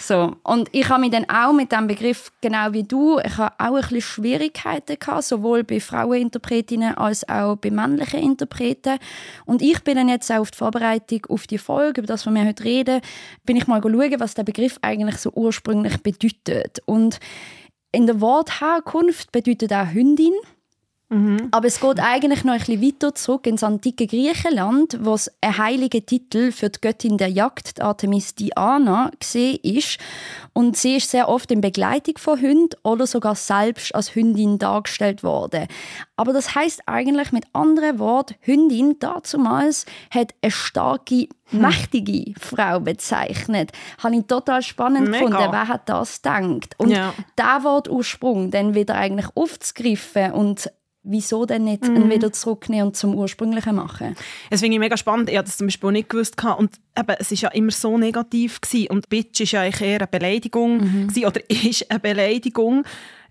So. 0.03 0.37
Und 0.43 0.69
ich 0.73 0.89
habe 0.89 1.01
mich 1.01 1.13
dann 1.13 1.29
auch 1.31 1.53
mit 1.53 1.71
dem 1.71 1.87
Begriff, 1.87 2.33
genau 2.41 2.73
wie 2.73 2.83
du, 2.83 3.21
ich 3.25 3.37
habe 3.39 3.55
auch 3.59 3.77
ein 3.77 3.81
bisschen 3.81 4.01
Schwierigkeiten 4.01 4.99
gehabt, 4.99 5.25
sowohl 5.25 5.63
bei 5.63 5.79
Fraueninterpretinnen 5.79 6.97
als 6.99 7.29
auch 7.29 7.57
bei 7.57 7.71
männlichen 7.71 8.21
Interpreten. 8.21 8.99
Und 9.45 9.63
ich 9.63 9.83
bin 9.85 9.95
dann 9.95 10.09
jetzt 10.09 10.31
auch 10.33 10.41
auf 10.41 10.51
die 10.51 10.59
Vorbereitung 10.59 11.27
auf 11.29 11.47
die 11.47 11.59
Folge, 11.59 12.01
über 12.01 12.09
das, 12.09 12.27
was 12.27 12.35
wir 12.35 12.45
heute 12.45 12.65
reden, 12.65 13.01
bin 13.45 13.57
ich 13.57 13.69
mal 13.69 13.81
schauen, 13.81 14.12
was 14.21 14.35
der 14.35 14.45
Begriff 14.45 14.79
eigentlich 14.83 15.17
so 15.17 15.31
ursprünglich 15.33 16.03
bedeutet. 16.03 16.83
Und 16.87 17.21
in 17.93 18.07
der 18.07 18.21
Wortherkunft 18.21 19.33
bedeutet 19.33 19.73
auch 19.73 19.93
Hündin. 19.93 20.33
Mhm. 21.13 21.49
Aber 21.51 21.67
es 21.67 21.79
geht 21.79 22.01
eigentlich 22.01 22.43
noch 22.43 22.55
ein 22.55 22.59
bisschen 22.59 22.83
weiter 22.83 23.15
zurück 23.15 23.47
ins 23.47 23.63
antike 23.63 24.07
Griechenland, 24.07 24.97
wo 25.03 25.13
es 25.13 25.31
ein 25.43 25.59
heiliger 25.59 26.05
Titel 26.05 26.53
für 26.53 26.71
die 26.71 26.81
Göttin 26.81 27.19
der 27.19 27.29
Jagd, 27.29 27.77
die 27.77 27.83
Artemis 27.83 28.35
Diana, 28.35 29.11
gesehen 29.21 29.59
ist. 29.63 29.99
Und 30.55 30.79
sie 30.79 30.97
ist 30.97 31.11
sehr 31.11 31.29
oft 31.29 31.51
in 31.51 31.61
Begleitung 31.61 32.17
von 32.17 32.41
Hunden 32.41 32.77
oder 32.83 33.07
sogar 33.07 33.35
selbst 33.35 33.95
als 33.95 34.15
Hündin 34.15 34.59
dargestellt 34.59 35.23
worden. 35.23 35.67
Aber 36.17 36.33
das 36.33 36.55
heißt 36.55 36.83
eigentlich 36.87 37.31
mit 37.31 37.45
anderen 37.53 37.99
Worten, 37.99 38.35
Hündin 38.41 38.99
dazumals 38.99 39.85
hat 40.11 40.35
eine 40.41 40.51
starke 40.51 41.29
hm. 41.47 41.61
mächtige 41.61 42.33
Frau 42.41 42.81
bezeichnet. 42.81 43.73
Habe 44.03 44.17
ich 44.17 44.25
total 44.27 44.63
spannend 44.63 45.11
Mega. 45.11 45.27
gefunden. 45.27 45.53
Wer 45.53 45.69
hat 45.69 45.91
das 45.91 46.23
gedacht? 46.23 46.75
Und 46.79 46.91
ja. 46.91 47.13
der 47.37 47.65
Wortursprung 47.65 48.51
dann 48.51 48.75
wieder 48.75 48.95
eigentlich 48.95 49.27
aufzugreifen 49.35 50.33
und 50.33 50.71
wieso 51.05 51.47
denn 51.47 51.65
nicht 51.65 51.85
mhm. 51.85 52.11
wieder 52.11 52.33
zurücknehmen 52.33 52.89
und 52.89 52.97
zum 52.97 53.15
Ursprünglichen 53.15 53.75
machen? 53.75 54.17
Das 54.51 54.61
finde 54.61 54.77
ich 54.77 54.81
mega 54.81 54.97
spannend. 54.97 55.29
Ich 55.31 55.37
habe 55.37 55.47
das 55.47 55.57
zum 55.57 55.67
Beispiel 55.67 55.89
auch 55.89 55.93
nicht 55.93 56.09
gewusst. 56.09 56.37
Und 56.59 56.79
eben, 56.97 57.17
es 57.19 57.31
war 57.31 57.39
ja 57.39 57.49
immer 57.51 57.73
so 57.73 57.99
negativ. 57.99 58.61
Gewesen. 58.61 58.89
Und 58.89 59.09
Bitch 59.09 59.41
war 59.41 59.47
ja 59.47 59.61
eigentlich 59.63 59.89
eher 59.89 59.99
eine 59.99 60.07
Beleidigung. 60.07 60.79
Mhm. 60.79 61.09
Gewesen, 61.09 61.27
oder 61.27 61.41
ist 61.51 61.91
eine 61.91 62.01
Beleidigung. 62.01 62.85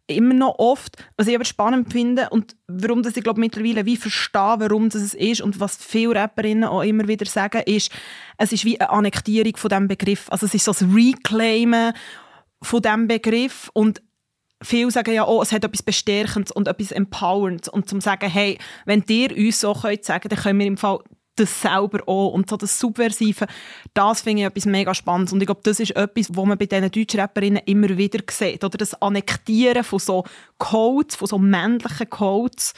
Immer 0.07 0.33
noch 0.33 0.59
oft. 0.59 0.97
Was 1.15 1.27
ich 1.27 1.35
aber 1.35 1.45
spannend 1.45 1.93
finde 1.93 2.29
und 2.31 2.55
warum 2.67 3.01
das 3.01 3.15
ich 3.15 3.23
glaube 3.23 3.39
mittlerweile 3.39 3.85
wie 3.85 3.95
verstehe, 3.95 4.55
warum 4.57 4.89
das 4.89 5.13
ist 5.13 5.41
und 5.41 5.59
was 5.61 5.77
viele 5.77 6.15
Rapperinnen 6.15 6.65
auch 6.65 6.81
immer 6.81 7.07
wieder 7.07 7.25
sagen, 7.25 7.61
ist, 7.65 7.91
es 8.37 8.51
ist 8.51 8.65
wie 8.65 8.79
eine 8.81 8.89
Annektierung 8.89 9.55
von 9.55 9.69
diesem 9.69 9.87
Begriff. 9.87 10.25
Also 10.29 10.47
es 10.47 10.53
ist 10.53 10.65
so 10.65 10.73
ein 10.73 10.93
Reclaimen 10.93 11.93
von 12.61 12.81
diesem 12.81 13.07
Begriff 13.07 13.69
und 13.73 14.01
viele 14.61 14.91
sagen 14.91 15.13
ja, 15.13 15.27
oh, 15.27 15.41
es 15.41 15.51
hat 15.51 15.63
etwas 15.63 15.83
Bestärkendes 15.83 16.51
und 16.51 16.67
etwas 16.67 16.91
Empowerendes. 16.91 17.69
Und 17.69 17.89
zum 17.89 18.01
sagen, 18.01 18.29
hey, 18.29 18.57
wenn 18.85 19.03
ihr 19.07 19.35
uns 19.35 19.59
so 19.59 19.73
könnt 19.73 20.05
sagen, 20.05 20.29
dann 20.29 20.39
können 20.39 20.59
wir 20.59 20.67
im 20.67 20.77
Fall 20.77 20.99
das 21.35 21.61
selber 21.61 21.99
auch. 22.07 22.33
Und 22.33 22.49
so 22.49 22.57
das 22.57 22.79
Subversive, 22.79 23.47
das 23.93 24.21
finde 24.21 24.43
ich 24.43 24.47
etwas 24.47 24.65
mega 24.65 24.93
Spannendes. 24.93 25.33
Und 25.33 25.41
ich 25.41 25.47
glaube, 25.47 25.61
das 25.63 25.79
ist 25.79 25.95
etwas, 25.95 26.29
was 26.35 26.45
man 26.45 26.57
bei 26.57 26.65
diesen 26.65 26.91
deutschen 26.91 27.19
Rapperinnen 27.19 27.63
immer 27.65 27.89
wieder 27.97 28.19
sieht. 28.29 28.63
Oder 28.63 28.77
das 28.77 29.01
Annektieren 29.01 29.83
von 29.83 29.99
so 29.99 30.23
Codes, 30.57 31.15
von 31.15 31.27
so 31.27 31.37
männlichen 31.37 32.09
Codes 32.09 32.73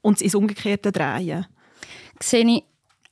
und 0.00 0.16
es 0.16 0.22
ins 0.22 0.34
Umgekehrte 0.34 0.92
drehen. 0.92 1.46
Sehe 2.20 2.46
ich 2.46 2.64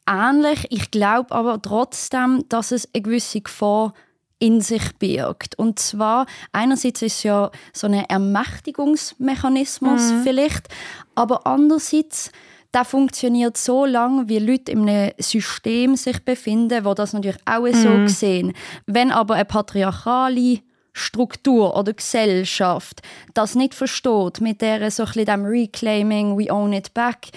ähnlich. 0.08 0.66
Ich 0.70 0.90
glaube 0.90 1.32
aber 1.34 1.60
trotzdem, 1.60 2.44
dass 2.48 2.72
es 2.72 2.88
eine 2.92 3.02
gewisse 3.02 3.40
Gefahr 3.40 3.94
in 4.40 4.60
sich 4.60 4.82
birgt. 4.98 5.56
Und 5.58 5.78
zwar, 5.78 6.26
einerseits 6.50 7.02
ist 7.02 7.18
es 7.18 7.22
ja 7.22 7.52
so 7.72 7.86
ein 7.86 7.94
Ermächtigungsmechanismus 7.94 10.12
vielleicht, 10.24 10.66
aber 11.14 11.46
andererseits, 11.46 12.32
der 12.74 12.84
funktioniert 12.84 13.56
so 13.56 13.84
lange, 13.84 14.28
wie 14.28 14.38
Leute 14.38 14.72
in 14.72 14.88
einem 14.88 15.12
System 15.18 15.94
sich 15.96 16.24
befinden, 16.24 16.84
wo 16.84 16.94
das 16.94 17.12
natürlich 17.12 17.40
auch 17.44 17.66
so 17.72 18.08
sehen. 18.08 18.52
Wenn 18.86 19.12
aber 19.12 19.34
eine 19.34 19.44
patriarchale 19.44 20.60
Struktur 20.92 21.76
oder 21.76 21.92
Gesellschaft 21.92 23.02
das 23.34 23.54
nicht 23.54 23.74
versteht, 23.74 24.40
mit 24.40 24.60
der 24.60 24.90
so 24.90 25.04
ein 25.04 25.06
bisschen 25.06 25.26
dem 25.26 25.44
Reclaiming, 25.44 26.36
we 26.38 26.52
own 26.52 26.72
it 26.72 26.92
back, 26.94 27.28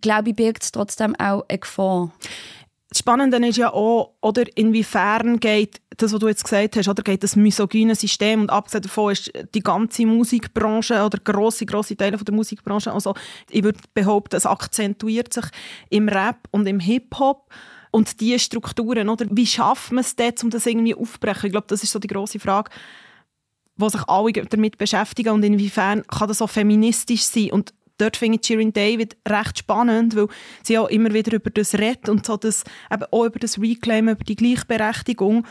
glaube 0.00 0.30
ich, 0.30 0.36
birgt 0.36 0.62
es 0.64 0.72
trotzdem 0.72 1.14
auch 1.16 1.44
eine 1.48 1.58
Gefahr. 1.58 2.10
Das 2.92 2.98
Spannende 2.98 3.38
ist 3.48 3.56
ja 3.56 3.72
auch, 3.72 4.16
oder 4.20 4.44
inwiefern 4.54 5.40
geht 5.40 5.80
das, 5.96 6.12
was 6.12 6.20
du 6.20 6.28
jetzt 6.28 6.44
gesagt 6.44 6.76
hast, 6.76 6.88
oder 6.88 7.02
geht 7.02 7.22
das 7.22 7.36
misogyne 7.36 7.94
System 7.94 8.42
und 8.42 8.50
abgesehen 8.50 8.82
davon 8.82 9.12
ist 9.12 9.32
die 9.54 9.62
ganze 9.62 10.04
Musikbranche 10.04 11.02
oder 11.02 11.16
grosse, 11.18 11.64
grosse 11.64 11.96
Teile 11.96 12.18
von 12.18 12.26
der 12.26 12.34
Musikbranche, 12.34 12.92
also 12.92 13.14
ich 13.48 13.62
würde 13.64 13.80
behaupten, 13.94 14.36
es 14.36 14.44
akzentuiert 14.44 15.32
sich 15.32 15.46
im 15.88 16.06
Rap 16.10 16.36
und 16.50 16.66
im 16.66 16.80
Hip-Hop 16.80 17.48
und 17.92 18.20
diese 18.20 18.38
Strukturen, 18.38 19.08
oder 19.08 19.24
wie 19.30 19.46
schafft 19.46 19.90
man 19.92 20.04
es 20.04 20.14
dort, 20.14 20.44
um 20.44 20.50
das 20.50 20.66
irgendwie 20.66 20.94
aufzubrechen? 20.94 21.46
Ich 21.46 21.52
glaube, 21.52 21.68
das 21.68 21.82
ist 21.82 21.92
so 21.92 21.98
die 21.98 22.08
grosse 22.08 22.40
Frage, 22.40 22.70
wo 23.76 23.88
sich 23.88 24.06
alle 24.06 24.32
damit 24.32 24.76
beschäftigen 24.76 25.30
und 25.30 25.42
inwiefern 25.42 26.06
kann 26.08 26.28
das 26.28 26.42
auch 26.42 26.50
feministisch 26.50 27.22
sein 27.22 27.52
und 27.52 27.72
dort 28.02 28.16
finde 28.16 28.38
ich 28.40 28.46
Shirin 28.46 28.72
David 28.72 29.16
recht 29.28 29.58
spannend, 29.58 30.16
weil 30.16 30.28
sie 30.62 30.78
auch 30.78 30.88
immer 30.88 31.14
wieder 31.14 31.34
über 31.34 31.50
das 31.50 31.74
redet 31.74 32.08
und 32.08 32.26
so 32.26 32.36
das, 32.36 32.64
eben 32.92 33.04
auch 33.10 33.24
über 33.24 33.38
das 33.38 33.58
Reclaim, 33.60 34.08
über 34.08 34.24
die 34.24 34.36
Gleichberechtigung. 34.36 35.46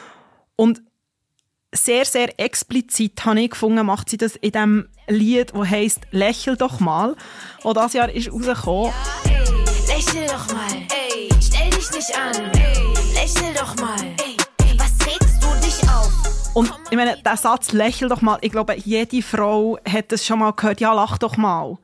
Und 0.56 0.82
sehr, 1.74 2.06
sehr 2.06 2.38
explizit 2.40 3.24
habe 3.26 3.42
ich 3.42 3.52
gefunden, 3.52 3.86
macht 3.86 4.10
sie 4.10 4.18
das 4.18 4.36
in 4.36 4.52
dem 4.52 4.90
Lied, 5.08 5.54
das 5.54 5.70
heisst 5.70 6.02
«Lächel 6.12 6.58
doch 6.58 6.80
mal». 6.82 7.16
Und 7.64 7.78
das 7.78 7.94
Jahr 7.94 8.10
ist 8.12 8.32
rausgekommen. 8.32 8.92
Ey, 9.24 9.88
lächel 9.88 10.28
doch 10.28 10.54
mal, 10.54 10.72
ey, 10.90 11.30
stell 11.42 11.70
dich 11.70 11.92
nicht 11.92 12.14
an, 12.18 12.52
ey, 12.52 13.14
lächel 13.14 13.54
doch 13.56 13.76
mal, 13.78 14.02
ey, 14.02 14.38
was 14.78 15.08
regst 15.08 15.42
du 15.42 15.66
dich 15.66 15.90
auf? 15.90 16.12
Und 16.54 16.74
ich 16.90 16.98
meine, 16.98 17.18
der 17.24 17.38
Satz 17.38 17.72
«Lächel 17.72 18.10
doch 18.10 18.22
mal», 18.22 18.38
ich 18.42 18.52
glaube, 18.52 18.76
jede 18.76 19.22
Frau 19.22 19.78
hat 19.88 20.12
das 20.12 20.26
schon 20.26 20.40
mal 20.40 20.52
gehört, 20.52 20.82
«Ja, 20.82 20.92
lach 20.92 21.18
doch 21.18 21.38
mal». 21.38 21.78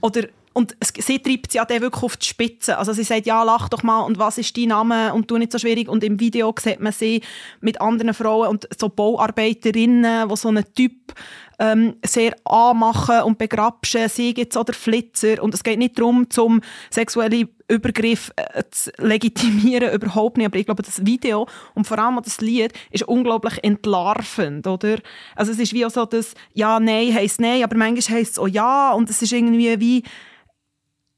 Oder, 0.00 0.28
und 0.52 0.76
sie 0.80 1.18
treibt 1.18 1.52
sie 1.52 1.58
ja 1.58 1.64
dann 1.64 1.80
wirklich 1.80 2.02
auf 2.02 2.16
die 2.16 2.26
Spitze. 2.26 2.78
Also 2.78 2.92
sie 2.92 3.02
sagt, 3.02 3.26
ja, 3.26 3.42
lach 3.42 3.68
doch 3.68 3.82
mal 3.82 4.00
und 4.00 4.18
was 4.18 4.38
ist 4.38 4.56
dein 4.56 4.68
Name 4.68 5.12
und 5.12 5.30
du 5.30 5.36
nicht 5.36 5.52
so 5.52 5.58
schwierig. 5.58 5.88
Und 5.88 6.04
im 6.04 6.20
Video 6.20 6.54
sieht 6.58 6.80
man 6.80 6.92
sie 6.92 7.22
mit 7.60 7.80
anderen 7.80 8.14
Frauen 8.14 8.48
und 8.48 8.68
so 8.78 8.88
Bauarbeiterinnen, 8.88 10.28
die 10.28 10.36
so 10.36 10.48
einen 10.48 10.64
Typ 10.74 11.12
ähm, 11.58 11.96
sehr 12.04 12.34
anmachen 12.44 13.22
und 13.22 13.38
begrapschen. 13.38 14.08
Sie 14.08 14.34
gibt 14.34 14.56
oder 14.56 14.72
Flitzer. 14.72 15.42
Und 15.42 15.54
es 15.54 15.62
geht 15.62 15.78
nicht 15.78 15.98
darum, 15.98 16.28
zum 16.30 16.60
sexuelle 16.90 17.48
Übergriff 17.68 18.30
äh, 18.36 18.62
zu 18.70 18.90
legitimieren, 18.98 19.92
überhaupt 19.94 20.36
nicht. 20.36 20.46
Aber 20.46 20.58
ich 20.58 20.66
glaube, 20.66 20.82
das 20.82 21.04
Video 21.04 21.46
und 21.74 21.86
vor 21.86 21.98
allem 21.98 22.20
das 22.22 22.40
Lied 22.40 22.72
ist 22.90 23.04
unglaublich 23.04 23.62
entlarvend, 23.62 24.66
oder? 24.66 24.98
Also 25.34 25.52
es 25.52 25.58
ist 25.58 25.72
wie 25.72 25.88
so, 25.88 26.04
dass 26.04 26.34
ja, 26.52 26.78
nein 26.80 27.14
heisst 27.14 27.40
nein, 27.40 27.64
aber 27.64 27.76
manchmal 27.76 28.18
heisst 28.18 28.32
es 28.32 28.38
auch 28.38 28.48
ja. 28.48 28.92
Und 28.92 29.10
es 29.10 29.22
ist 29.22 29.32
irgendwie 29.32 29.80
wie 29.80 30.02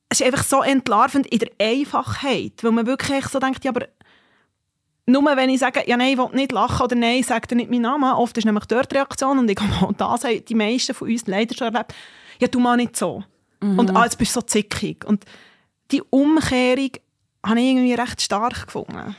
es 0.08 0.20
ist 0.20 0.26
einfach 0.26 0.44
so 0.44 0.62
entlarvend 0.62 1.26
in 1.26 1.40
der 1.40 1.50
Einfachheit, 1.60 2.62
weil 2.62 2.70
man 2.70 2.86
wirklich 2.86 3.26
so 3.26 3.40
denkt, 3.40 3.64
ja, 3.64 3.72
aber 3.72 3.88
nur 5.06 5.24
wenn 5.24 5.50
ich 5.50 5.60
sage, 5.60 5.82
ja 5.86 5.96
nein, 5.96 6.12
ich 6.12 6.18
will 6.18 6.28
nicht 6.32 6.52
lachen 6.52 6.82
oder 6.84 6.96
nein, 6.96 7.22
sagt 7.22 7.52
er 7.52 7.56
nicht 7.56 7.70
meinen 7.70 7.82
Namen, 7.82 8.12
oft 8.12 8.36
ist 8.36 8.44
nämlich 8.44 8.66
dort 8.66 8.90
die 8.90 8.96
Reaktion 8.96 9.38
und 9.38 9.48
ich 9.48 9.56
glaube, 9.78 9.94
das 9.94 10.24
haben 10.24 10.44
die 10.44 10.54
meisten 10.54 10.94
von 10.94 11.08
uns 11.08 11.26
leider 11.26 11.54
schon 11.54 11.72
erlebt, 11.72 11.94
ja, 12.40 12.48
du 12.48 12.58
mal 12.58 12.76
nicht 12.76 12.96
so. 12.96 13.22
Und 13.60 13.96
ah, 13.96 14.04
jetzt 14.04 14.18
bist 14.18 14.36
du 14.36 14.40
so 14.40 14.46
zickig. 14.46 15.04
Und 15.04 15.24
die 15.90 16.02
Umkehrung 16.02 16.90
habe 17.44 17.60
ich 17.60 17.66
irgendwie 17.66 17.94
recht 17.94 18.20
stark 18.20 18.66
gefunden. 18.66 19.16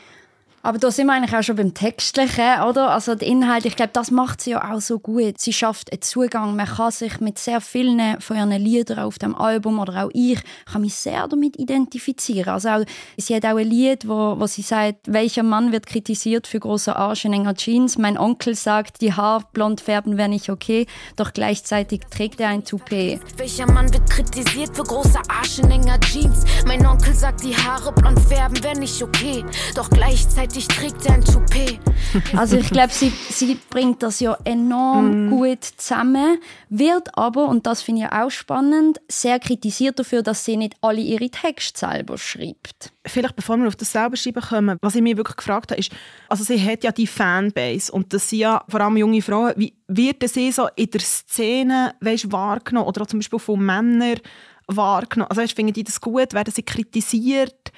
Aber 0.64 0.80
da 0.80 0.92
sind 0.92 1.08
wir 1.08 1.14
eigentlich 1.14 1.36
auch 1.36 1.44
schon 1.44 1.56
beim 1.56 1.74
Textlichen, 1.74 2.62
oder? 2.68 2.92
Also 2.92 3.16
der 3.16 3.28
Inhalt, 3.28 3.66
ich 3.66 3.76
glaube, 3.76 3.92
das 3.94 4.12
macht 4.12 4.42
sie 4.42 4.52
ja 4.52 4.74
auch 4.74 4.82
so 4.82 5.00
gut. 5.00 5.40
Sie 5.40 5.54
schafft 5.54 5.92
einen 5.94 6.02
Zugang. 6.02 6.56
Man 6.56 6.66
kann 6.66 6.92
sich 6.92 7.22
mit 7.22 7.40
sehr 7.40 7.62
vielen 7.62 8.20
von 8.20 8.36
ihren 8.36 8.52
Liedern 8.52 9.00
auf 9.00 9.18
dem 9.18 9.34
Album 9.36 9.80
oder 9.80 10.06
auch 10.06 10.10
ich 10.14 10.40
kann 10.66 10.82
mich 10.82 10.96
sehr 10.96 11.28
damit 11.28 11.58
identifizieren. 11.58 12.54
Also 12.54 12.70
auch, 12.70 12.86
sie 13.18 13.36
hat 13.36 13.46
auch 13.46 13.58
ein 13.58 13.68
Lied, 13.68 14.08
wo, 14.08 14.36
wo 14.38 14.46
sie 14.48 14.62
sagt, 14.62 14.98
welcher 15.06 15.44
Mann 15.44 15.72
wird 15.72 15.86
kritisiert 15.86 16.48
für 16.48 16.60
große 16.60 16.94
Arsch 16.94 17.24
in 17.26 17.34
enger 17.34 17.56
Jeans? 17.56 17.98
Mein 17.98 18.18
Onkel 18.18 18.56
sagt, 18.56 19.02
die 19.02 19.14
Haare 19.14 19.46
blond 19.54 19.80
färben 19.80 20.18
wäre 20.18 20.30
nicht 20.30 20.50
okay, 20.50 20.86
doch 21.16 21.32
gleichzeitig 21.34 22.02
trägt 22.10 22.42
er 22.42 22.50
ein 22.50 22.66
Toupet. 22.66 23.22
Welcher 23.38 23.72
Mann 23.72 23.94
wird 23.94 24.10
kritisiert 24.10 24.76
für 24.76 24.84
große 24.84 25.20
Arsch 25.30 25.60
in 25.60 25.72
enger 25.72 26.00
Jeans? 26.02 26.44
Mein 26.66 26.86
Onkel 26.86 27.14
sagt, 27.14 27.44
die 27.44 27.56
Haare 27.56 27.94
blond 27.94 28.20
färben 28.20 28.62
wäre 28.64 28.78
nicht 28.78 29.02
okay, 29.02 29.46
doch 29.76 29.90
gleichzeitig 29.90 30.57
trägt 30.66 31.06
er 31.06 31.16
ein 31.16 31.24
Toupet. 31.24 31.80
Also 32.36 32.58
ich 32.58 32.70
glaube, 32.70 32.94
sie, 32.94 33.12
sie 33.30 33.60
bringt 33.70 34.02
das 34.02 34.22
ja 34.22 34.38
enorm 34.46 35.30
gut 35.30 35.64
zusammen, 35.64 36.40
wird 36.70 37.16
aber, 37.18 37.48
und 37.50 37.68
das 37.68 37.82
finde 37.82 38.06
ich 38.06 38.12
auch 38.12 38.32
spannend, 38.32 39.00
sehr 39.10 39.40
kritisiert 39.40 40.00
dafür, 40.00 40.24
dass 40.24 40.46
sie 40.46 40.56
nicht 40.56 40.76
alle 40.82 41.02
ihre 41.02 41.30
Texte 41.30 41.80
selber 41.80 42.18
schreibt. 42.18 42.94
Vielleicht 43.06 43.36
bevor 43.36 43.58
wir 43.58 43.68
auf 43.68 43.76
das 43.76 43.92
selber 43.92 44.16
schreiben 44.16 44.42
kommen, 44.42 44.78
was 44.82 44.96
ich 44.96 45.02
mich 45.02 45.18
wirklich 45.18 45.36
gefragt 45.36 45.72
habe, 45.72 45.80
ist, 45.80 45.92
also 46.30 46.44
sie 46.44 46.60
hat 46.64 46.84
ja 46.84 46.92
die 46.92 47.08
Fanbase 47.08 47.92
und 47.92 48.14
das 48.14 48.30
sind 48.30 48.40
ja 48.40 48.64
vor 48.70 48.80
allem 48.80 48.98
junge 48.98 49.22
Frauen. 49.22 49.54
Wie 49.58 49.74
wird 49.88 50.28
sie 50.30 50.52
so 50.52 50.70
in 50.76 50.90
der 50.90 51.02
Szene 51.02 51.94
weißt, 52.00 52.32
wahrgenommen 52.32 52.88
oder 52.88 53.02
auch 53.02 53.08
zum 53.08 53.20
Beispiel 53.20 53.40
von 53.40 53.60
Männern 53.60 54.20
wahrgenommen? 54.68 55.30
Also 55.30 55.42
weißt, 55.42 55.56
finden 55.56 55.74
die 55.74 55.84
das 55.84 56.00
gut? 56.00 56.34
Werden 56.34 56.54
sie 56.54 56.64
kritisiert? 56.64 57.72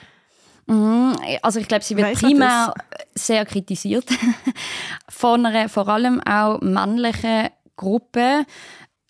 Mhm, 0.70 1.16
Also 1.42 1.60
ich 1.60 1.68
glaube, 1.68 1.84
sie 1.84 1.98
wird 1.98 2.08
Weiss 2.10 2.20
primär 2.22 2.74
sehr 3.16 3.44
kritisiert 3.46 4.06
von 5.10 5.46
einer 5.46 5.68
vor 5.68 5.88
allem 5.88 6.22
auch 6.22 6.62
männlichen 6.62 7.50
Gruppe. 7.76 8.46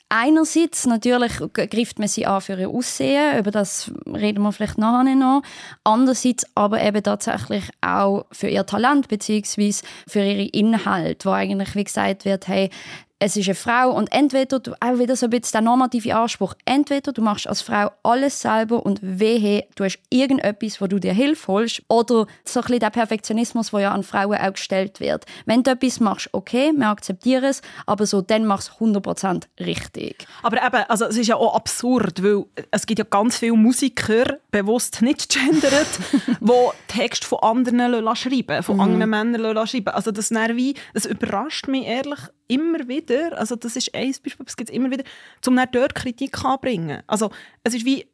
Einerseits 0.07 0.87
natürlich 0.87 1.33
greift 1.53 1.99
man 1.99 2.07
sie 2.07 2.25
an 2.25 2.41
für 2.41 2.59
ihr 2.59 2.69
Aussehen, 2.69 3.37
über 3.37 3.51
das 3.51 3.91
reden 4.07 4.41
wir 4.41 4.51
vielleicht 4.51 4.77
nachher 4.79 5.15
noch. 5.15 5.43
Andererseits 5.83 6.47
aber 6.55 6.81
eben 6.81 7.03
tatsächlich 7.03 7.65
auch 7.81 8.25
für 8.31 8.47
ihr 8.47 8.65
Talent 8.65 9.07
beziehungsweise 9.07 9.83
für 10.07 10.23
ihre 10.23 10.47
Inhalte, 10.47 11.29
wo 11.29 11.33
eigentlich 11.33 11.75
wie 11.75 11.83
gesagt 11.83 12.25
wird, 12.25 12.47
hey, 12.47 12.71
es 13.19 13.35
ist 13.35 13.47
eine 13.47 13.55
Frau 13.55 13.91
und 13.91 14.11
entweder, 14.13 14.59
du, 14.59 14.71
auch 14.79 14.97
wieder 14.97 15.15
so 15.17 15.25
ein 15.25 15.29
bisschen 15.29 15.51
der 15.51 15.61
normative 15.61 16.15
Anspruch, 16.15 16.53
entweder 16.63 17.11
du 17.11 17.21
machst 17.21 17.47
als 17.47 17.61
Frau 17.61 17.91
alles 18.01 18.41
selber 18.41 18.85
und 18.85 18.99
wehe, 19.01 19.65
du 19.75 19.83
hast 19.83 19.99
irgendetwas, 20.09 20.79
wo 20.79 20.87
du 20.87 20.99
dir 20.99 21.13
Hilfe 21.13 21.47
holst, 21.47 21.81
oder 21.89 22.27
so 22.45 22.61
ein 22.61 22.63
bisschen 22.63 22.79
der 22.79 22.89
Perfektionismus, 22.89 23.71
der 23.71 23.79
ja 23.81 23.91
an 23.91 24.03
Frauen 24.03 24.37
auch 24.37 24.53
gestellt 24.53 25.01
wird. 25.01 25.25
Wenn 25.45 25.63
du 25.63 25.71
etwas 25.71 25.99
machst, 25.99 26.29
okay, 26.31 26.71
wir 26.75 26.87
akzeptieren 26.87 27.43
es, 27.43 27.61
aber 27.85 28.05
so, 28.05 28.21
dann 28.21 28.45
machst 28.45 28.71
du 28.79 28.85
100% 28.85 29.43
richtig. 29.59 30.25
Aber 30.41 30.65
eben, 30.65 30.83
also 30.87 31.05
es 31.05 31.17
ist 31.17 31.27
ja 31.27 31.35
auch 31.35 31.55
absurd, 31.55 32.23
weil 32.23 32.45
es 32.71 32.85
gibt 32.85 32.99
ja 32.99 33.05
ganz 33.09 33.37
viele 33.37 33.53
Musiker, 33.53 34.37
bewusst 34.51 35.01
nicht 35.01 35.29
gendert, 35.29 35.87
die 36.39 36.69
Texte 36.87 37.27
von 37.27 37.39
anderen 37.39 38.15
schreiben 38.15 38.63
von 38.63 38.79
anderen 38.79 39.09
Männern 39.09 39.67
schreiben 39.67 39.89
Also 39.89 40.11
das, 40.11 40.29
dann 40.29 40.55
wie, 40.55 40.75
das 40.93 41.05
überrascht 41.05 41.67
mich 41.67 41.85
ehrlich 41.85 42.19
immer 42.49 42.87
wieder, 42.87 43.37
also 43.37 43.55
das 43.55 43.77
ist 43.77 43.95
ein 43.95 44.11
Beispiel, 44.23 44.45
es 44.45 44.57
gibt 44.57 44.69
immer 44.69 44.91
wieder, 44.91 45.03
um 45.47 45.55
dann 45.55 45.69
dort 45.71 45.95
Kritik 45.95 46.43
anbringen. 46.43 47.01
Also 47.07 47.29
es 47.63 47.73
ist 47.73 47.85
wie, 47.85 48.05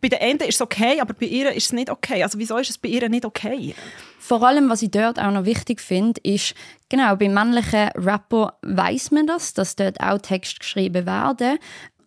bei 0.00 0.08
den 0.08 0.20
einen 0.20 0.40
ist 0.40 0.54
es 0.54 0.60
okay, 0.62 1.00
aber 1.00 1.14
bei 1.14 1.26
ihr 1.26 1.52
ist 1.52 1.66
es 1.66 1.72
nicht 1.72 1.90
okay. 1.90 2.22
Also 2.22 2.38
wieso 2.38 2.56
ist 2.56 2.70
es 2.70 2.78
bei 2.78 2.88
ihr 2.88 3.08
nicht 3.08 3.24
okay? 3.24 3.74
Vor 4.18 4.42
allem, 4.42 4.70
was 4.70 4.82
ich 4.82 4.90
dort 4.90 5.18
auch 5.18 5.32
noch 5.32 5.44
wichtig 5.44 5.80
finde, 5.80 6.20
ist, 6.22 6.54
genau, 6.88 7.16
bei 7.16 7.28
männlichen 7.28 7.88
Rapper 7.96 8.56
weiß 8.62 9.10
man 9.10 9.26
das, 9.26 9.52
dass 9.52 9.76
dort 9.76 10.00
auch 10.00 10.18
Texte 10.18 10.60
geschrieben 10.60 11.06
werden. 11.06 11.58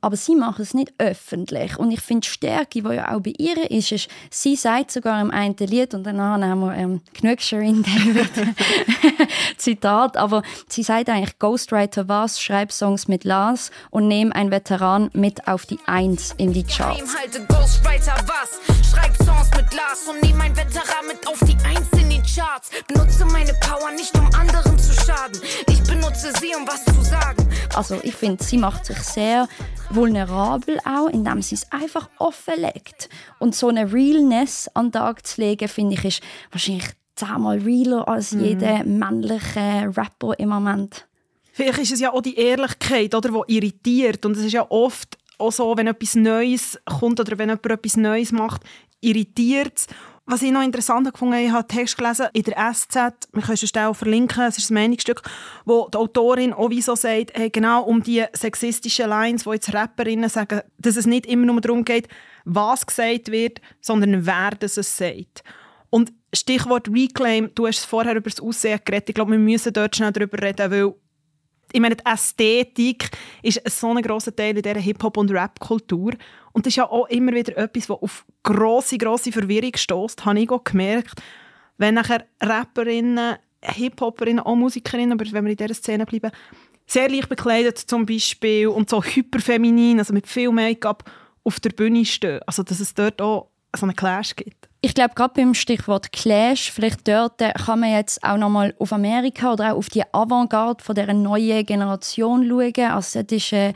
Aber 0.06 0.18
sie 0.18 0.36
machen 0.36 0.62
es 0.62 0.76
nicht 0.76 0.94
öffentlich. 1.00 1.80
Und 1.80 1.90
ich 1.90 2.00
finde, 2.00 2.28
die 2.28 2.32
Stärke, 2.32 2.84
die 2.84 2.94
ja 2.94 3.16
auch 3.16 3.22
bei 3.22 3.34
ihr 3.40 3.72
ist, 3.72 3.92
ist, 3.92 4.08
sie 4.30 4.56
sagt 4.56 4.92
sogar 4.92 5.20
im 5.20 5.32
einen 5.32 5.56
Lied, 5.58 5.96
und 5.96 6.04
danach 6.04 6.40
haben 6.40 6.60
wir 6.60 6.76
ähm, 6.76 7.02
Shirin 7.40 7.82
David 8.06 8.30
Zitat, 9.58 10.16
aber 10.16 10.44
sie 10.68 10.84
sagt 10.84 11.10
eigentlich, 11.10 11.40
Ghostwriter 11.40 12.08
was, 12.08 12.40
schreib 12.40 12.72
Songs 12.72 13.08
mit 13.08 13.24
Lars 13.24 13.72
und 13.90 14.08
nehm 14.08 14.32
einen 14.32 14.52
Veteran 14.52 15.10
mit 15.14 15.48
auf 15.48 15.66
die 15.66 15.80
Eins 15.88 16.36
in 16.38 16.54
die 16.54 16.64
Charts. 16.64 17.16
Ghostwriter 17.48 18.14
was, 18.28 18.60
schreib 18.88 19.18
Songs 19.18 19.50
mit 19.58 19.74
Lars 19.74 20.08
und 20.08 20.22
nehm 20.22 20.40
ein 20.40 20.56
Veteran 20.56 21.08
mit 21.08 21.28
auf 21.28 21.40
die 21.40 21.58
Eins 21.66 21.88
in 22.00 22.12
die 22.12 22.22
Charts. 22.22 22.70
Benutze 22.88 23.26
meine 23.26 23.54
Power 23.56 23.90
nicht, 23.90 24.14
um 24.14 24.30
anderen 24.40 24.78
zu 24.78 24.94
schaden. 24.94 25.42
Ich 25.68 25.82
benutze 25.82 26.32
sie, 26.40 26.54
um 26.56 26.68
was 26.68 26.86
zu 26.86 27.02
sagen. 27.04 27.50
Also 27.74 28.00
ich 28.04 28.16
finde, 28.16 28.44
sie 28.44 28.58
macht 28.58 28.86
sich 28.86 29.00
sehr 29.00 29.48
vulnerabel 29.96 30.80
auch, 30.86 31.08
indem 31.08 31.42
sie 31.42 31.56
es 31.56 31.72
einfach 31.72 32.10
offenlegt. 32.18 33.10
Und 33.40 33.56
so 33.56 33.70
eine 33.70 33.92
Realness 33.92 34.70
an 34.74 34.88
den 34.88 34.94
Tag 34.94 35.25
zu 35.25 35.42
legen, 35.42 35.68
finde 35.68 35.96
ich, 35.96 36.06
ist 36.06 36.24
wahrscheinlich 36.52 36.88
zehnmal 37.16 37.60
realer 37.60 38.08
als 38.08 38.34
mhm. 38.34 38.44
jeder 38.44 38.84
männliche 38.84 39.92
Rapper 39.96 40.38
im 40.38 40.50
Moment. 40.50 41.08
Vielleicht 41.54 41.80
ist 41.80 41.94
es 41.94 42.00
ja 42.02 42.12
auch 42.12 42.22
die 42.22 42.36
Ehrlichkeit, 42.36 43.16
oder, 43.16 43.30
die 43.48 43.56
irritiert. 43.56 44.25
Und 44.25 44.36
es 44.36 44.44
ist 44.44 44.52
ja 44.52 44.70
oft 44.70 45.18
auch 45.38 45.52
so, 45.52 45.75
wenn 45.78 45.88
etwas 45.88 46.16
Neues 46.16 46.80
kommt 46.86 47.20
oder 47.20 47.38
wenn 47.38 47.50
jemand 47.50 47.66
etwas 47.66 47.98
Neues 47.98 48.32
macht, 48.32 48.62
irritiert 49.02 49.78
es. 49.78 49.88
Was 50.27 50.41
ich 50.41 50.51
noch 50.51 50.63
interessant 50.63 51.08
habe, 51.08 51.39
ich 51.39 51.51
habe 51.51 51.67
Text 51.67 51.98
gelesen 51.98 52.27
in 52.34 52.41
der 52.41 52.74
SZ, 52.74 52.96
wir 53.32 53.44
können 53.44 53.60
es 53.62 53.75
auch 53.75 53.94
verlinken, 53.94 54.44
es 54.46 54.58
ist 54.58 54.72
ein 54.72 54.74
Meinungsstück, 54.74 55.22
wo 55.65 55.88
die 55.88 56.00
Autorin 56.00 56.51
auch 56.51 56.72
wie 56.72 56.82
so 56.82 56.96
sagt, 56.96 57.38
hey, 57.38 57.51
genau 57.51 57.84
um 57.84 58.01
die 58.01 58.25
sexistischen 58.34 59.08
Lines, 59.08 59.46
wo 59.46 59.53
jetzt 59.53 59.72
Rapperinnen 59.72 60.27
sagen, 60.27 60.62
dass 60.79 60.96
es 60.96 61.05
nicht 61.05 61.27
immer 61.27 61.46
nur 61.46 61.62
darum 61.62 61.86
geht, 61.86 62.08
was 62.44 62.88
gesagt 62.88 63.29
wird, 63.29 63.62
sondern 63.82 64.25
wer 64.25 64.51
das 64.60 64.77
es 64.77 64.98
sagt. 64.98 65.44
Und 65.91 66.12
Stichwort 66.34 66.89
Reclaim, 66.89 67.51
du 67.53 67.67
hast 67.67 67.86
vorher 67.86 68.15
über 68.15 68.32
das 68.32 68.41
Aussehen 68.41 68.79
geredet, 68.84 69.10
ich 69.10 69.15
glaube, 69.15 69.34
wir 69.34 69.39
müssen 69.39 69.74
dort 69.74 69.96
schnell 69.96 70.12
darüber 70.12 70.41
reden, 70.41 70.72
weil 70.72 70.96
ich 71.72 71.79
meine, 71.79 71.98
die 71.98 72.05
Ästhetik 72.05 73.12
ist 73.44 73.62
so 73.70 73.91
ein 73.91 74.01
grosser 74.01 74.36
Teil 74.36 74.58
in 74.58 74.63
dieser 74.63 74.79
Hip-Hop- 74.79 75.17
und 75.17 75.29
Rap-Kultur. 75.29 76.13
Und 76.53 76.65
das 76.65 76.72
ist 76.72 76.77
ja 76.77 76.89
auch 76.89 77.08
immer 77.10 77.34
wieder 77.34 77.58
etwas, 77.58 77.89
was 77.89 78.01
auf 78.01 78.25
grosse, 78.46 78.98
grosse 78.98 79.32
Verwirrung 79.32 79.75
stößt, 79.75 80.24
habe 80.24 80.40
ich 80.40 80.50
auch 80.50 80.64
gemerkt. 80.64 81.22
Wenn 81.78 81.96
nachher 81.96 82.25
Rapperinnen, 82.42 83.36
Hip-Hoperinnen, 83.62 84.40
auch 84.40 84.56
Musikerinnen, 84.56 85.20
aber 85.20 85.30
wenn 85.32 85.44
wir 85.44 85.52
in 85.52 85.58
dieser 85.58 85.74
Szene 85.74 86.06
bleiben, 86.06 86.32
sehr 86.88 87.10
leicht 87.10 87.28
bekleidet 87.28 87.78
zum 87.80 88.06
Beispiel 88.06 88.68
und 88.68 88.90
so 88.90 89.04
hyperfeminin, 89.04 90.00
also 90.00 90.14
mit 90.14 90.28
viel 90.28 90.52
Make-up 90.52 91.04
auf 91.44 91.60
der 91.60 91.72
Bühne 91.72 92.06
stehen. 92.06 92.40
Also 92.46 92.64
dass 92.64 92.80
es 92.80 92.94
dort 92.94 93.22
auch 93.22 93.50
so 93.75 93.86
einen 93.86 93.96
Clash 93.96 94.36
gibt. 94.36 94.70
Ich 94.82 94.94
glaube, 94.94 95.16
gerade 95.16 95.34
beim 95.34 95.56
Stichwort 95.56 96.12
Clash, 96.12 96.72
vielleicht 96.72 97.08
dort 97.08 97.42
äh, 97.42 97.54
kann 97.54 97.80
man 97.80 97.92
jetzt 97.92 98.24
auch 98.24 98.38
nochmal 98.38 98.75
auf 98.78 98.94
Amerika 98.94 99.54
oder 99.54 99.74
auch 99.74 99.78
auf 99.78 99.90
die 99.90 100.04
Avantgarde 100.14 100.84
von 100.84 100.94
dieser 100.94 101.14
neuen 101.14 101.66
Generation 101.66 102.48
schauen. 102.48 102.92
Also 102.92 103.24
das 103.24 103.32
ist 103.36 103.52
äh, 103.52 103.74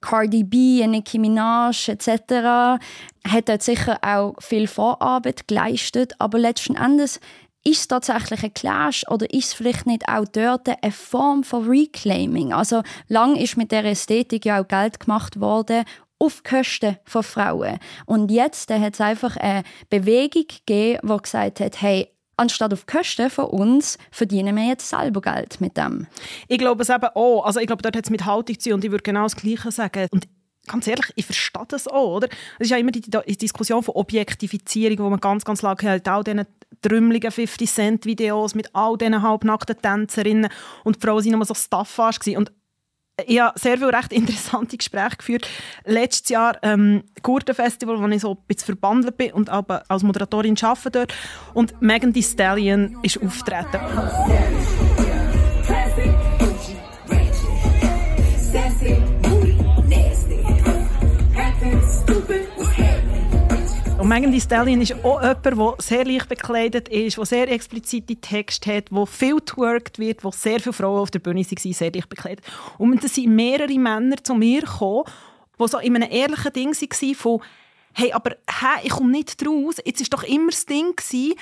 Cardi 0.00 0.44
B, 0.44 0.86
Nicki 0.86 1.18
Minaj 1.18 1.88
etc. 1.88 2.80
hat 3.26 3.48
dort 3.48 3.62
sicher 3.62 3.98
auch 4.02 4.34
viel 4.40 4.66
Vorarbeit 4.66 5.48
geleistet, 5.48 6.14
aber 6.18 6.38
letzten 6.38 6.76
Endes 6.76 7.20
ist 7.64 7.80
es 7.80 7.88
tatsächlich 7.88 8.44
ein 8.44 8.54
Clash 8.54 9.04
oder 9.08 9.32
ist 9.32 9.46
es 9.46 9.54
vielleicht 9.54 9.86
nicht 9.86 10.08
auch 10.08 10.24
dort 10.24 10.68
eine 10.68 10.92
Form 10.92 11.44
von 11.44 11.68
Reclaiming? 11.68 12.52
Also 12.52 12.82
lang 13.08 13.36
ist 13.36 13.56
mit 13.56 13.72
der 13.72 13.84
Ästhetik 13.84 14.44
ja 14.46 14.60
auch 14.60 14.68
Geld 14.68 15.00
gemacht 15.00 15.40
worden 15.40 15.84
auf 16.18 16.42
Kosten 16.42 16.96
von 17.04 17.22
Frauen. 17.22 17.78
Und 18.06 18.30
jetzt 18.30 18.70
hat 18.72 18.94
es 18.94 19.00
einfach 19.00 19.36
eine 19.36 19.62
Bewegung 19.90 20.46
gegeben, 20.46 21.00
die 21.02 21.16
gesagt 21.16 21.60
hat, 21.60 21.80
hey, 21.80 22.08
anstatt 22.38 22.72
auf 22.72 22.86
Kosten 22.86 23.30
von 23.30 23.46
uns 23.46 23.98
verdienen 24.10 24.56
wir 24.56 24.64
jetzt 24.64 24.88
selber 24.88 25.20
Geld 25.20 25.60
mit 25.60 25.76
dem. 25.76 26.06
Ich 26.46 26.58
glaube 26.58 26.82
es 26.82 26.88
eben 26.88 27.08
auch. 27.14 27.44
Also 27.44 27.60
ich 27.60 27.66
glaube, 27.66 27.82
dort 27.82 27.96
hat 27.96 28.04
es 28.04 28.10
mit 28.10 28.24
Haltung 28.24 28.58
zu 28.58 28.74
und 28.74 28.84
ich 28.84 28.90
würde 28.90 29.02
genau 29.02 29.24
das 29.24 29.36
Gleiche 29.36 29.70
sagen. 29.70 30.08
Und 30.10 30.28
ganz 30.66 30.86
ehrlich, 30.86 31.12
ich 31.16 31.24
verstehe 31.24 31.64
das 31.68 31.88
auch, 31.88 32.16
oder? 32.16 32.28
Es 32.58 32.66
ist 32.66 32.70
ja 32.70 32.76
immer 32.76 32.92
die, 32.92 33.00
die 33.00 33.36
Diskussion 33.36 33.82
von 33.82 33.94
Objektifizierung, 33.94 34.98
wo 34.98 35.10
man 35.10 35.20
ganz, 35.20 35.44
ganz 35.44 35.62
lange 35.62 35.82
hat, 35.82 36.08
all 36.08 36.22
diesen 36.22 36.46
trümmeligen 36.82 37.30
50-Cent-Videos 37.30 38.54
mit 38.54 38.74
all 38.74 38.96
diesen 38.96 39.22
halbnackten 39.22 39.80
Tänzerinnen 39.80 40.50
und 40.84 40.96
die 40.96 41.00
Frauen 41.00 41.24
waren 41.24 41.32
nur 41.32 41.44
so 41.44 41.54
Staffage 41.54 42.36
und 42.36 42.52
ich 43.26 43.40
habe 43.40 43.58
sehr 43.58 43.78
viele 43.78 43.92
recht 43.92 44.12
interessante 44.12 44.76
Gespräche 44.76 45.16
geführt. 45.16 45.48
Letztes 45.84 46.28
Jahr 46.28 46.56
ähm, 46.62 47.02
Gurtenfestival, 47.22 48.00
wo 48.00 48.06
ich 48.06 48.20
so 48.20 48.32
ein 48.32 48.38
bisschen 48.46 48.66
verbandelt 48.66 49.16
bin 49.16 49.32
und 49.32 49.50
aber 49.50 49.82
als 49.88 50.02
Moderatorin 50.02 50.56
arbeite 50.62 50.90
dort. 50.90 51.14
Und 51.54 51.80
Megan 51.80 52.12
Thee 52.12 52.22
Stallion 52.22 52.96
ist 53.02 53.20
auftreten. 53.20 53.80
Thee 64.22 64.40
Stallion 64.40 64.80
ist 64.80 64.92
auch 65.04 65.22
jemand, 65.22 65.44
der 65.44 65.74
sehr 65.78 66.04
leicht 66.04 66.28
bekleidet 66.28 66.88
ist, 66.88 67.18
der 67.18 67.24
sehr 67.24 67.48
explizite 67.52 68.16
Texte 68.16 68.74
hat, 68.74 68.86
wo 68.90 69.06
viel 69.06 69.40
twerkt 69.40 70.00
wird, 70.00 70.24
wo 70.24 70.32
sehr 70.32 70.58
viele 70.58 70.72
Frauen 70.72 71.00
auf 71.00 71.12
der 71.12 71.20
Bühne 71.20 71.44
waren, 71.44 71.72
sehr 71.72 71.92
leicht 71.92 72.08
bekleidet. 72.08 72.44
Und 72.78 73.04
es 73.04 73.14
sind 73.14 73.32
mehrere 73.32 73.78
Männer 73.78 74.16
zu 74.22 74.34
mir 74.34 74.62
gekommen, 74.62 75.04
die 75.60 75.68
so 75.68 75.78
in 75.78 75.94
einem 75.94 76.10
ehrlichen 76.10 76.52
Ding 76.52 76.72
waren 76.72 77.14
von 77.14 77.42
«Hey, 77.94 78.12
aber 78.12 78.32
hä, 78.48 78.80
ich 78.82 78.90
komme 78.90 79.12
nicht 79.12 79.46
raus, 79.46 79.76
jetzt 79.84 80.00
war 80.00 80.18
doch 80.18 80.24
immer 80.24 80.50
das 80.50 80.66
Ding, 80.66 80.96
gewesen, 80.96 81.34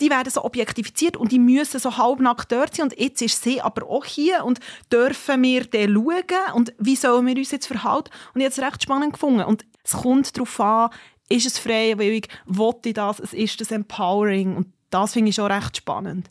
die 0.00 0.10
werden 0.10 0.30
so 0.30 0.44
objektifiziert 0.44 1.16
und 1.16 1.32
die 1.32 1.38
müssen 1.38 1.80
so 1.80 1.96
halbnackt 1.96 2.52
dort 2.52 2.74
sein 2.74 2.84
und 2.84 2.98
jetzt 2.98 3.22
ist 3.22 3.42
sie 3.42 3.60
aber 3.60 3.88
auch 3.88 4.04
hier 4.04 4.44
und 4.44 4.60
dürfen 4.92 5.42
wir 5.42 5.64
den 5.64 5.94
schauen 5.94 6.54
und 6.54 6.74
wie 6.78 6.96
sollen 6.96 7.26
wir 7.26 7.36
uns 7.36 7.50
jetzt 7.50 7.66
verhalten? 7.66 8.10
Und 8.34 8.40
ich 8.40 8.44
habe 8.44 8.54
es 8.54 8.62
recht 8.62 8.82
spannend 8.82 9.14
gefunden 9.14 9.42
und 9.42 9.64
es 9.82 9.92
kommt 9.92 10.36
darauf 10.36 10.60
an, 10.60 10.90
ist 11.28 11.46
es 11.46 11.58
freiwillig, 11.58 12.28
wollte 12.46 12.90
ich 12.90 12.94
das, 12.94 13.20
es 13.20 13.32
ist 13.32 13.60
das 13.60 13.70
Empowering 13.70 14.56
und 14.56 14.68
das 14.90 15.12
finde 15.12 15.30
ich 15.30 15.34
schon 15.34 15.50
recht 15.50 15.76
spannend. 15.76 16.30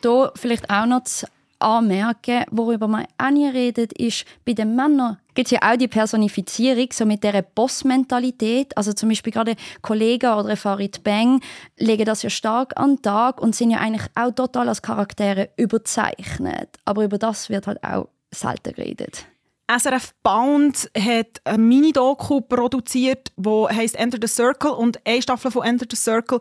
Da 0.00 0.30
vielleicht 0.36 0.70
auch 0.70 0.86
noch 0.86 1.04
zu 1.04 1.26
anmerken, 1.58 2.44
worüber 2.50 2.86
man 2.86 3.06
auch 3.18 3.30
nie 3.30 3.48
redet, 3.48 3.92
ist, 3.94 4.24
bei 4.44 4.52
den 4.52 4.76
Männern 4.76 5.18
gibt 5.34 5.46
es 5.46 5.52
ja 5.52 5.60
auch 5.62 5.76
die 5.76 5.88
Personifizierung, 5.88 6.88
so 6.92 7.04
mit 7.04 7.24
dieser 7.24 7.42
Boss-Mentalität. 7.42 8.76
Also 8.76 8.92
zum 8.92 9.08
Beispiel 9.08 9.32
gerade 9.32 9.56
Kollegen 9.82 10.32
oder 10.32 10.56
Farid 10.56 11.02
Bang 11.02 11.40
legen 11.76 12.04
das 12.04 12.22
ja 12.22 12.30
stark 12.30 12.72
an 12.76 12.96
den 12.96 13.02
Tag 13.02 13.40
und 13.40 13.54
sind 13.54 13.70
ja 13.70 13.78
eigentlich 13.78 14.06
auch 14.14 14.30
total 14.30 14.68
als 14.68 14.82
Charaktere 14.82 15.50
überzeichnet. 15.56 16.76
Aber 16.84 17.04
über 17.04 17.18
das 17.18 17.48
wird 17.48 17.66
halt 17.66 17.82
auch 17.82 18.08
selten 18.30 18.74
geredet. 18.74 19.26
SRF 19.68 20.14
Bound 20.22 20.90
hat 20.96 21.40
eine 21.44 21.58
Mini-Doku 21.58 22.40
produziert, 22.42 23.32
wo 23.36 23.68
heißt 23.68 23.96
Enter 23.96 24.18
the 24.20 24.32
Circle 24.32 24.70
und 24.70 25.00
eine 25.04 25.22
Staffel 25.22 25.50
von 25.50 25.64
Enter 25.64 25.86
the 25.90 25.96
Circle 25.96 26.38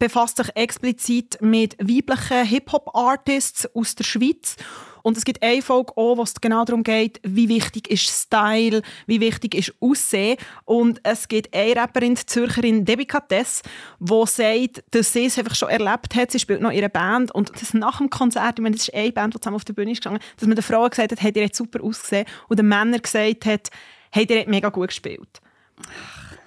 befasst 0.00 0.38
sich 0.38 0.48
explizit 0.56 1.40
mit 1.40 1.78
weiblichen 1.78 2.44
Hip-Hop-Artists 2.44 3.68
aus 3.74 3.94
der 3.94 4.04
Schweiz. 4.04 4.56
Und 5.04 5.18
es 5.18 5.26
gibt 5.26 5.42
eine 5.42 5.60
Folge 5.60 5.92
auch, 5.96 6.16
wo 6.16 6.22
es 6.22 6.32
genau 6.40 6.64
darum 6.64 6.82
geht, 6.82 7.20
wie 7.22 7.50
wichtig 7.50 7.90
ist 7.90 8.08
Style, 8.08 8.80
wie 9.06 9.20
wichtig 9.20 9.54
ist 9.54 9.74
Aussehen. 9.78 10.38
Und 10.64 10.98
es 11.02 11.28
gibt 11.28 11.54
eine 11.54 11.76
Rapperin, 11.76 12.14
die 12.14 12.24
Zürcherin 12.24 12.86
Debbie 12.86 13.04
Cates, 13.04 13.60
die 14.00 14.26
sagt, 14.26 14.82
dass 14.92 15.12
sie 15.12 15.26
es 15.26 15.38
einfach 15.38 15.54
schon 15.54 15.68
erlebt 15.68 16.14
hat. 16.14 16.30
Sie 16.30 16.38
spielt 16.38 16.62
noch 16.62 16.70
ihre 16.72 16.88
Band. 16.88 17.34
Und 17.34 17.52
das 17.60 17.74
nach 17.74 17.98
dem 17.98 18.08
Konzert, 18.08 18.58
ich 18.58 18.62
meine, 18.62 18.76
das 18.76 18.88
ist 18.88 18.94
eine 18.94 19.12
Band, 19.12 19.34
die 19.34 19.40
zusammen 19.40 19.56
auf 19.56 19.66
der 19.66 19.74
Bühne 19.74 19.92
ist 19.92 20.02
gegangen, 20.02 20.22
dass 20.38 20.48
man 20.48 20.56
den 20.56 20.64
Frauen 20.64 20.88
gesagt 20.88 21.12
hat, 21.12 21.20
hey, 21.20 21.32
ihr 21.36 21.44
hat 21.44 21.54
super 21.54 21.84
ausgesehen. 21.84 22.24
Und 22.48 22.58
den 22.58 22.68
Männern 22.68 23.02
gesagt 23.02 23.44
hat, 23.44 23.68
hey, 24.10 24.26
ihr 24.26 24.48
mega 24.48 24.70
gut 24.70 24.88
gespielt. 24.88 25.42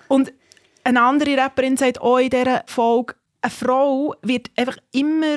Und 0.07 0.33
eine 0.83 1.03
andere 1.03 1.37
Rapperin 1.37 1.77
sagt 1.77 2.01
auch 2.01 2.17
in 2.17 2.31
dieser 2.31 2.63
Folge, 2.65 3.13
eine 3.39 3.51
Frau 3.51 4.15
wird 4.23 4.49
einfach 4.55 4.77
immer 4.93 5.35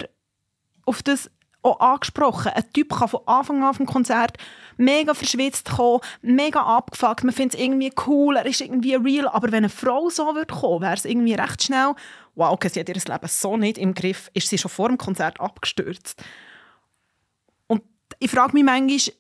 auf 0.86 1.02
das 1.02 1.30
auch 1.62 1.80
angesprochen. 1.80 2.52
Ein 2.54 2.72
Typ 2.72 2.90
kann 2.90 3.08
von 3.08 3.20
Anfang 3.26 3.62
an 3.62 3.70
auf 3.70 3.76
dem 3.76 3.86
Konzert 3.86 4.36
mega 4.76 5.14
verschwitzt 5.14 5.70
kommen, 5.70 6.00
mega 6.22 6.60
abgefuckt. 6.60 7.24
Man 7.24 7.34
findet 7.34 7.54
es 7.54 7.60
irgendwie 7.60 7.92
cool, 8.06 8.36
er 8.36 8.46
ist 8.46 8.60
irgendwie 8.60 8.94
real. 8.94 9.28
Aber 9.28 9.48
wenn 9.48 9.58
eine 9.58 9.68
Frau 9.68 10.08
so 10.08 10.34
würde 10.34 10.54
kommen, 10.54 10.82
wäre 10.82 10.94
es 10.94 11.04
irgendwie 11.04 11.34
recht 11.34 11.62
schnell, 11.62 11.94
wow, 12.34 12.52
okay, 12.52 12.68
sie 12.68 12.80
hat 12.80 12.88
ihr 12.88 12.94
Leben 12.94 13.28
so 13.28 13.56
nicht 13.56 13.78
im 13.78 13.94
Griff, 13.94 14.30
ist 14.34 14.48
sie 14.48 14.58
schon 14.58 14.70
vor 14.70 14.88
dem 14.88 14.98
Konzert 14.98 15.40
abgestürzt. 15.40 16.22
Und 17.66 17.82
ich 18.18 18.30
frage 18.30 18.54
mich 18.54 18.64
manchmal, 18.64 19.14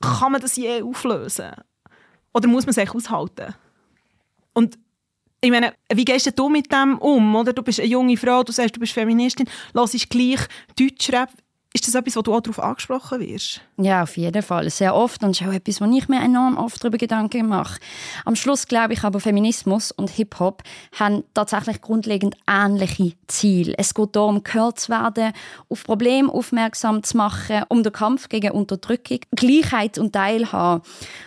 kann 0.00 0.32
man 0.32 0.40
das 0.40 0.56
je 0.56 0.82
auflösen? 0.82 1.52
Oder 2.32 2.48
muss 2.48 2.66
man 2.66 2.72
sich 2.72 2.90
aushalten? 2.90 3.54
Und 4.54 4.78
ich 5.40 5.50
meine, 5.50 5.74
wie 5.92 6.06
gehst 6.06 6.38
du 6.38 6.48
mit 6.48 6.72
dem 6.72 6.96
um? 6.98 7.36
Oder? 7.36 7.52
Du 7.52 7.62
bist 7.62 7.78
eine 7.78 7.88
junge 7.88 8.16
Frau, 8.16 8.42
du 8.42 8.50
sagst, 8.52 8.76
du 8.76 8.80
bist 8.80 8.94
Feministin, 8.94 9.46
hörst 9.74 10.08
gleich 10.08 10.40
Deutschrap. 10.78 11.30
Ist 11.76 11.88
das 11.88 11.96
etwas, 11.96 12.14
wo 12.14 12.22
du 12.22 12.32
auch 12.32 12.40
darauf 12.40 12.60
angesprochen 12.60 13.18
wirst? 13.18 13.60
Ja, 13.78 14.04
auf 14.04 14.16
jeden 14.16 14.44
Fall. 14.44 14.70
Sehr 14.70 14.94
oft. 14.94 15.24
Und 15.24 15.30
das 15.30 15.40
ist 15.40 15.48
auch 15.48 15.52
etwas, 15.52 15.80
wo 15.80 15.84
ich 15.86 16.08
mir 16.08 16.22
enorm 16.22 16.56
oft 16.56 16.80
darüber 16.80 16.98
Gedanken 16.98 17.48
mache. 17.48 17.80
Am 18.24 18.36
Schluss 18.36 18.68
glaube 18.68 18.92
ich 18.92 19.02
aber, 19.02 19.18
Feminismus 19.18 19.90
und 19.90 20.08
Hip-Hop 20.10 20.62
haben 20.96 21.24
tatsächlich 21.34 21.80
grundlegend 21.80 22.36
ähnliche 22.48 23.14
Ziele. 23.26 23.74
Es 23.76 23.92
geht 23.92 24.14
darum, 24.14 24.44
gehört 24.44 24.78
zu 24.78 24.90
werden, 24.90 25.32
auf 25.68 25.82
Probleme 25.82 26.32
aufmerksam 26.32 27.02
zu 27.02 27.16
machen, 27.16 27.64
um 27.68 27.82
den 27.82 27.92
Kampf 27.92 28.28
gegen 28.28 28.52
Unterdrückung, 28.52 29.18
Gleichheit 29.34 29.98
und 29.98 30.12
Teilhabe. 30.12 30.82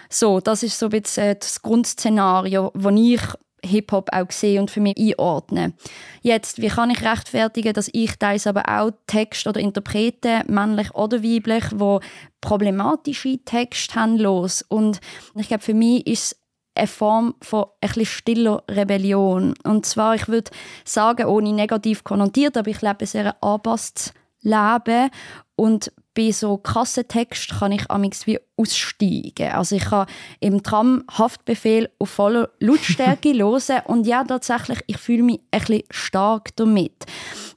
So, 0.10 0.40
das 0.40 0.64
ist 0.64 0.80
so 0.80 0.86
ein 0.86 1.02
bisschen 1.02 1.36
das 1.38 1.62
Grundszenario, 1.62 2.72
das 2.74 2.94
ich 2.96 3.22
Hip-Hop 3.64 4.10
auch 4.14 4.32
sehe 4.32 4.60
und 4.60 4.72
für 4.72 4.82
mich 4.82 4.98
einordnen. 4.98 5.74
Jetzt, 6.22 6.62
wie 6.62 6.68
kann 6.68 6.90
ich 6.90 7.04
rechtfertigen, 7.04 7.74
dass 7.74 7.90
ich 7.92 8.18
teils 8.18 8.48
aber 8.48 8.64
auch 8.68 8.92
Text 9.08 9.48
oder 9.48 9.60
Interpreten, 9.60 10.44
männlich 10.48 10.94
oder 10.94 11.24
weiblich, 11.24 11.66
wo 11.74 12.00
problematische 12.42 13.40
Texte 13.44 13.96
haben 13.96 14.18
los 14.18 14.64
und 14.70 15.00
ich 15.36 15.48
glaube, 15.48 15.64
für 15.64 15.74
mich 15.74 16.06
ist 16.08 16.36
eine 16.78 16.88
Form 16.88 17.36
von 17.42 17.66
bisschen 17.82 18.06
stiller 18.06 18.64
Rebellion. 18.70 19.56
Und 19.64 19.86
zwar, 19.86 20.16
ich 20.16 20.28
würde 20.28 20.52
sagen, 20.86 21.26
ohne 21.26 21.52
negativ 21.52 22.04
konnotiert, 22.04 22.56
aber 22.56 22.70
ich 22.70 22.82
lebe 22.82 23.06
sehr 23.06 23.36
anpasstes 23.44 24.14
Leben 24.42 25.10
und 25.56 25.92
bei 26.18 26.32
so 26.32 26.58
krassen 26.58 27.08
Texten 27.08 27.58
kann 27.58 27.72
ich 27.72 27.92
amigs 27.92 28.26
wie 28.26 28.40
aussteigen. 28.58 29.52
Also 29.52 29.76
ich 29.76 29.86
kann 29.86 30.08
im 30.40 30.64
Tram 30.64 31.04
Haftbefehl 31.12 31.90
auf 32.00 32.10
voller 32.10 32.50
Lautstärke 32.60 33.34
hören 33.34 33.82
und 33.86 34.08
ja, 34.08 34.24
tatsächlich, 34.24 34.80
ich 34.88 34.98
fühle 34.98 35.22
mich 35.22 35.42
ein 35.52 35.60
bisschen 35.60 35.84
stark 35.92 36.56
damit. 36.56 37.06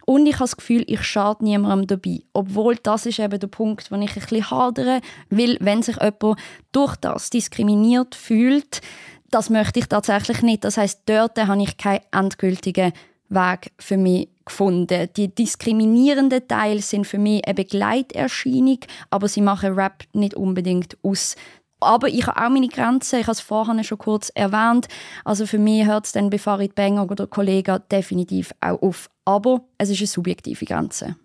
Und 0.04 0.26
ich 0.26 0.34
habe 0.34 0.44
das 0.44 0.56
Gefühl, 0.56 0.84
ich 0.88 1.02
schade 1.04 1.44
niemandem 1.44 1.86
dabei. 1.86 2.20
Obwohl 2.34 2.76
das 2.76 3.06
ist 3.06 3.18
eben 3.18 3.40
der 3.40 3.46
Punkt, 3.46 3.90
wo 3.90 3.96
ich 3.96 4.14
ein 4.14 4.22
bisschen 4.22 4.50
hadere, 4.50 5.00
weil 5.30 5.56
wenn 5.60 5.82
sich 5.82 5.96
jemand 5.96 6.38
durch 6.72 6.96
das 6.96 7.30
diskriminiert 7.30 8.14
fühlt, 8.14 8.82
das 9.30 9.48
möchte 9.48 9.78
ich 9.78 9.86
tatsächlich 9.86 10.42
nicht. 10.42 10.64
Das 10.64 10.76
heißt, 10.76 11.02
dort 11.06 11.38
habe 11.38 11.62
ich 11.62 11.76
keinen 11.78 12.00
endgültigen 12.12 12.92
Weg 13.28 13.72
für 13.78 13.96
mich 13.96 14.28
gefunden. 14.50 15.08
Die 15.16 15.34
diskriminierenden 15.34 16.46
Teile 16.46 16.82
sind 16.82 17.06
für 17.06 17.18
mich 17.18 17.44
eine 17.46 17.54
Begleiterscheinung, 17.54 18.80
aber 19.08 19.28
sie 19.28 19.40
machen 19.40 19.74
Rap 19.74 20.04
nicht 20.12 20.34
unbedingt 20.34 20.98
aus. 21.02 21.36
Aber 21.80 22.08
ich 22.08 22.26
habe 22.26 22.44
auch 22.44 22.50
meine 22.50 22.68
Grenzen, 22.68 23.20
ich 23.20 23.26
habe 23.26 23.32
es 23.32 23.40
vorhin 23.40 23.82
schon 23.84 23.98
kurz 23.98 24.30
erwähnt. 24.34 24.86
Also 25.24 25.46
für 25.46 25.58
mich 25.58 25.86
hört 25.86 26.04
es 26.04 26.12
dann 26.12 26.28
bei 26.28 26.38
Farid 26.38 26.74
Bang 26.74 26.98
oder 26.98 27.26
Kollegen 27.26 27.80
definitiv 27.90 28.52
auch 28.60 28.82
auf. 28.82 29.08
Aber 29.24 29.62
es 29.78 29.88
ist 29.88 30.00
eine 30.00 30.06
subjektive 30.06 30.66
Grenze. 30.66 31.16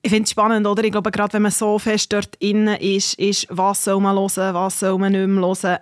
Ich 0.00 0.10
finde 0.10 0.24
es 0.24 0.30
spannend, 0.30 0.66
oder? 0.66 0.84
Ich 0.84 0.92
glaube, 0.92 1.10
gerade 1.10 1.34
wenn 1.34 1.42
man 1.42 1.50
so 1.50 1.78
fest 1.78 2.12
dort 2.12 2.36
innen 2.36 2.76
ist, 2.76 3.14
ist, 3.18 3.46
was 3.50 3.84
soll 3.84 4.00
man 4.00 4.16
hören, 4.16 4.54
was 4.54 4.80
soll 4.80 4.96
man 4.96 5.12
nicht 5.12 5.26
mehr 5.26 5.44
hören, 5.44 5.78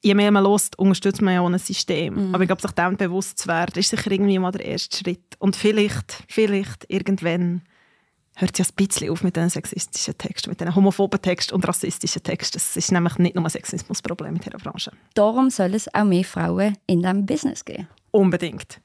je 0.00 0.14
mehr 0.14 0.30
man 0.30 0.44
lost, 0.44 0.78
unterstützt 0.78 1.22
man 1.22 1.34
ja 1.34 1.40
auch 1.40 1.48
ein 1.48 1.58
System. 1.58 2.28
Mhm. 2.28 2.34
Aber 2.34 2.42
ich 2.42 2.48
glaube, 2.48 2.62
sich 2.62 2.70
dem 2.72 2.96
bewusst 2.96 3.38
zu 3.38 3.48
werden, 3.48 3.78
ist 3.78 3.90
sicher 3.90 4.10
irgendwie 4.10 4.38
mal 4.38 4.52
der 4.52 4.64
erste 4.64 4.98
Schritt. 4.98 5.36
Und 5.38 5.56
vielleicht, 5.56 6.24
vielleicht 6.28 6.84
irgendwann 6.88 7.62
hört 8.36 8.52
es 8.52 8.58
ja 8.58 8.72
ein 8.72 8.76
bisschen 8.76 9.10
auf 9.10 9.22
mit 9.24 9.34
diesen 9.34 9.50
sexistischen 9.50 10.16
Texten, 10.16 10.50
mit 10.50 10.60
diesen 10.60 10.74
homophoben 10.74 11.20
Texten 11.20 11.54
und 11.54 11.66
rassistischen 11.66 12.22
Texten. 12.22 12.58
Das 12.58 12.76
ist 12.76 12.92
nämlich 12.92 13.18
nicht 13.18 13.34
nur 13.34 13.44
ein 13.44 13.50
Sexismusproblem 13.50 14.36
in 14.36 14.40
dieser 14.40 14.58
Branche. 14.58 14.92
Darum 15.14 15.50
soll 15.50 15.74
es 15.74 15.92
auch 15.92 16.04
mehr 16.04 16.24
Frauen 16.24 16.76
in 16.86 17.02
diesem 17.02 17.26
Business 17.26 17.64
geben. 17.64 17.88
Unbedingt. 18.12 18.80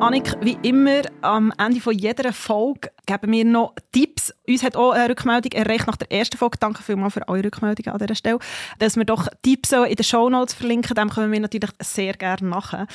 Annik, 0.00 0.34
wie 0.40 0.58
immer, 0.62 1.02
am 1.20 1.52
Ende 1.58 1.80
von 1.80 1.96
jeder 1.96 2.32
Folge 2.32 2.90
geben 3.06 3.32
wir 3.32 3.44
noch 3.44 3.74
Tipps. 3.92 4.32
Uns 4.48 4.62
hat 4.62 4.76
auch 4.76 4.92
eine 4.92 5.10
Rückmeldung 5.10 5.52
erreicht 5.52 5.86
nach 5.86 5.96
der 5.96 6.10
ersten 6.12 6.36
Folge. 6.36 6.58
Danke 6.58 6.82
vielmals 6.82 7.14
für 7.14 7.26
eure 7.28 7.44
Rückmeldungen 7.44 7.92
an 7.92 7.98
dieser 7.98 8.14
Stelle. 8.14 8.38
Dass 8.78 8.96
wir 8.96 9.04
doch 9.04 9.28
Tipps 9.42 9.72
in 9.72 9.94
den 9.94 10.04
Show 10.04 10.28
Notes 10.28 10.54
verlinken, 10.54 10.94
dem 10.94 11.10
können 11.10 11.32
wir 11.32 11.40
natürlich 11.40 11.70
sehr 11.80 12.14
gerne 12.14 12.46
machen. 12.46 12.86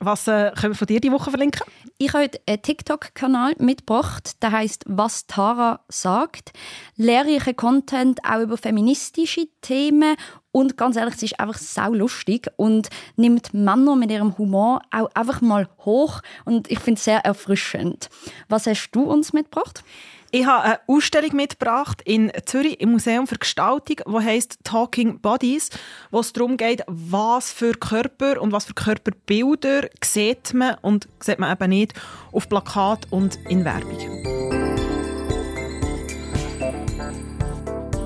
Was 0.00 0.28
äh, 0.28 0.52
können 0.52 0.74
wir 0.74 0.78
von 0.78 0.86
dir 0.86 1.00
die 1.00 1.10
Woche 1.10 1.30
verlinken? 1.30 1.62
Ich 1.98 2.12
habe 2.12 2.24
heute 2.24 2.40
einen 2.46 2.62
TikTok-Kanal 2.62 3.54
mitgebracht, 3.58 4.40
der 4.42 4.52
heißt 4.52 4.84
«Was 4.86 5.26
Tara 5.26 5.80
sagt». 5.88 6.52
Lehrreiche 6.94 7.54
Content 7.54 8.20
auch 8.24 8.40
über 8.40 8.56
feministische 8.56 9.48
Themen 9.60 10.14
und 10.52 10.76
ganz 10.76 10.96
ehrlich, 10.96 11.16
es 11.16 11.22
ist 11.22 11.40
einfach 11.40 11.58
sau 11.58 11.92
lustig 11.92 12.48
und 12.56 12.88
nimmt 13.16 13.52
Männer 13.54 13.96
mit 13.96 14.10
ihrem 14.10 14.36
Humor 14.38 14.82
auch 14.90 15.10
einfach 15.14 15.40
mal 15.40 15.68
hoch 15.84 16.20
und 16.44 16.70
ich 16.70 16.78
finde 16.78 16.98
es 16.98 17.04
sehr 17.04 17.24
erfrischend. 17.24 18.08
Was 18.48 18.66
hast 18.66 18.90
du 18.92 19.02
uns 19.02 19.32
mitgebracht? 19.32 19.84
Ich 20.30 20.44
habe 20.44 20.62
eine 20.62 20.80
Ausstellung 20.86 21.34
mitgebracht 21.36 22.02
in 22.04 22.30
Zürich 22.44 22.80
im 22.80 22.92
Museum 22.92 23.26
für 23.26 23.38
Gestaltung, 23.38 23.96
die 24.06 24.24
heißt 24.24 24.58
Talking 24.62 25.20
Bodies, 25.20 25.70
wo 26.10 26.20
es 26.20 26.34
darum 26.34 26.58
geht, 26.58 26.82
was 26.86 27.50
für 27.50 27.72
Körper 27.72 28.40
und 28.40 28.52
was 28.52 28.66
für 28.66 28.74
Körperbilder 28.74 29.88
sieht 30.04 30.52
man 30.52 30.76
und 30.82 31.08
sieht 31.20 31.38
man 31.38 31.50
eben 31.52 31.70
nicht 31.70 31.94
auf 32.32 32.46
Plakat 32.48 33.06
und 33.10 33.38
in 33.48 33.64
Werbung. 33.64 34.37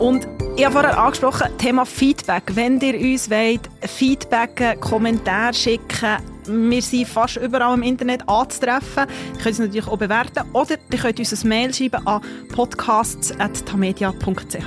Und 0.02 0.26
ich 0.56 0.64
habe 0.64 0.72
vorher 0.72 0.98
angesprochen, 0.98 1.56
Thema 1.58 1.86
Feedback. 1.86 2.42
Wenn 2.54 2.80
ihr 2.80 2.98
uns 2.98 3.30
wollt, 3.30 3.60
Feedback, 3.82 4.80
Kommentare 4.80 5.54
schicken, 5.54 6.16
wir 6.48 6.82
sind 6.82 7.06
fast 7.06 7.36
überall 7.36 7.76
im 7.76 7.84
Internet 7.84 8.28
anzutreffen. 8.28 9.06
Ihr 9.34 9.40
könnt 9.40 9.52
es 9.52 9.60
natürlich 9.60 9.86
auch 9.86 9.96
bewerten 9.96 10.42
oder 10.54 10.74
ihr 10.90 10.98
könnt 10.98 11.20
uns 11.20 11.44
ein 11.44 11.48
Mail 11.48 11.72
schreiben 11.72 12.04
an 12.04 12.20
podcasts.tamedia.ch. 12.52 14.66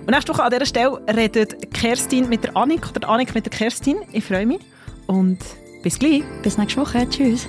Und 0.00 0.10
nächste 0.10 0.32
Woche 0.32 0.42
an 0.42 0.50
dieser 0.50 0.66
Stelle 0.66 1.00
redet 1.06 1.72
Kerstin 1.72 2.28
mit 2.28 2.42
der 2.42 2.56
Annik 2.56 2.90
oder 2.90 3.08
Annik 3.08 3.32
mit 3.36 3.46
der 3.46 3.52
Kerstin. 3.52 3.98
Ich 4.10 4.24
freue 4.24 4.46
mich 4.46 4.62
und 5.06 5.38
bis 5.84 5.96
gleich. 5.96 6.24
Bis 6.42 6.58
nächste 6.58 6.80
Woche. 6.80 7.08
Tschüss. 7.08 7.46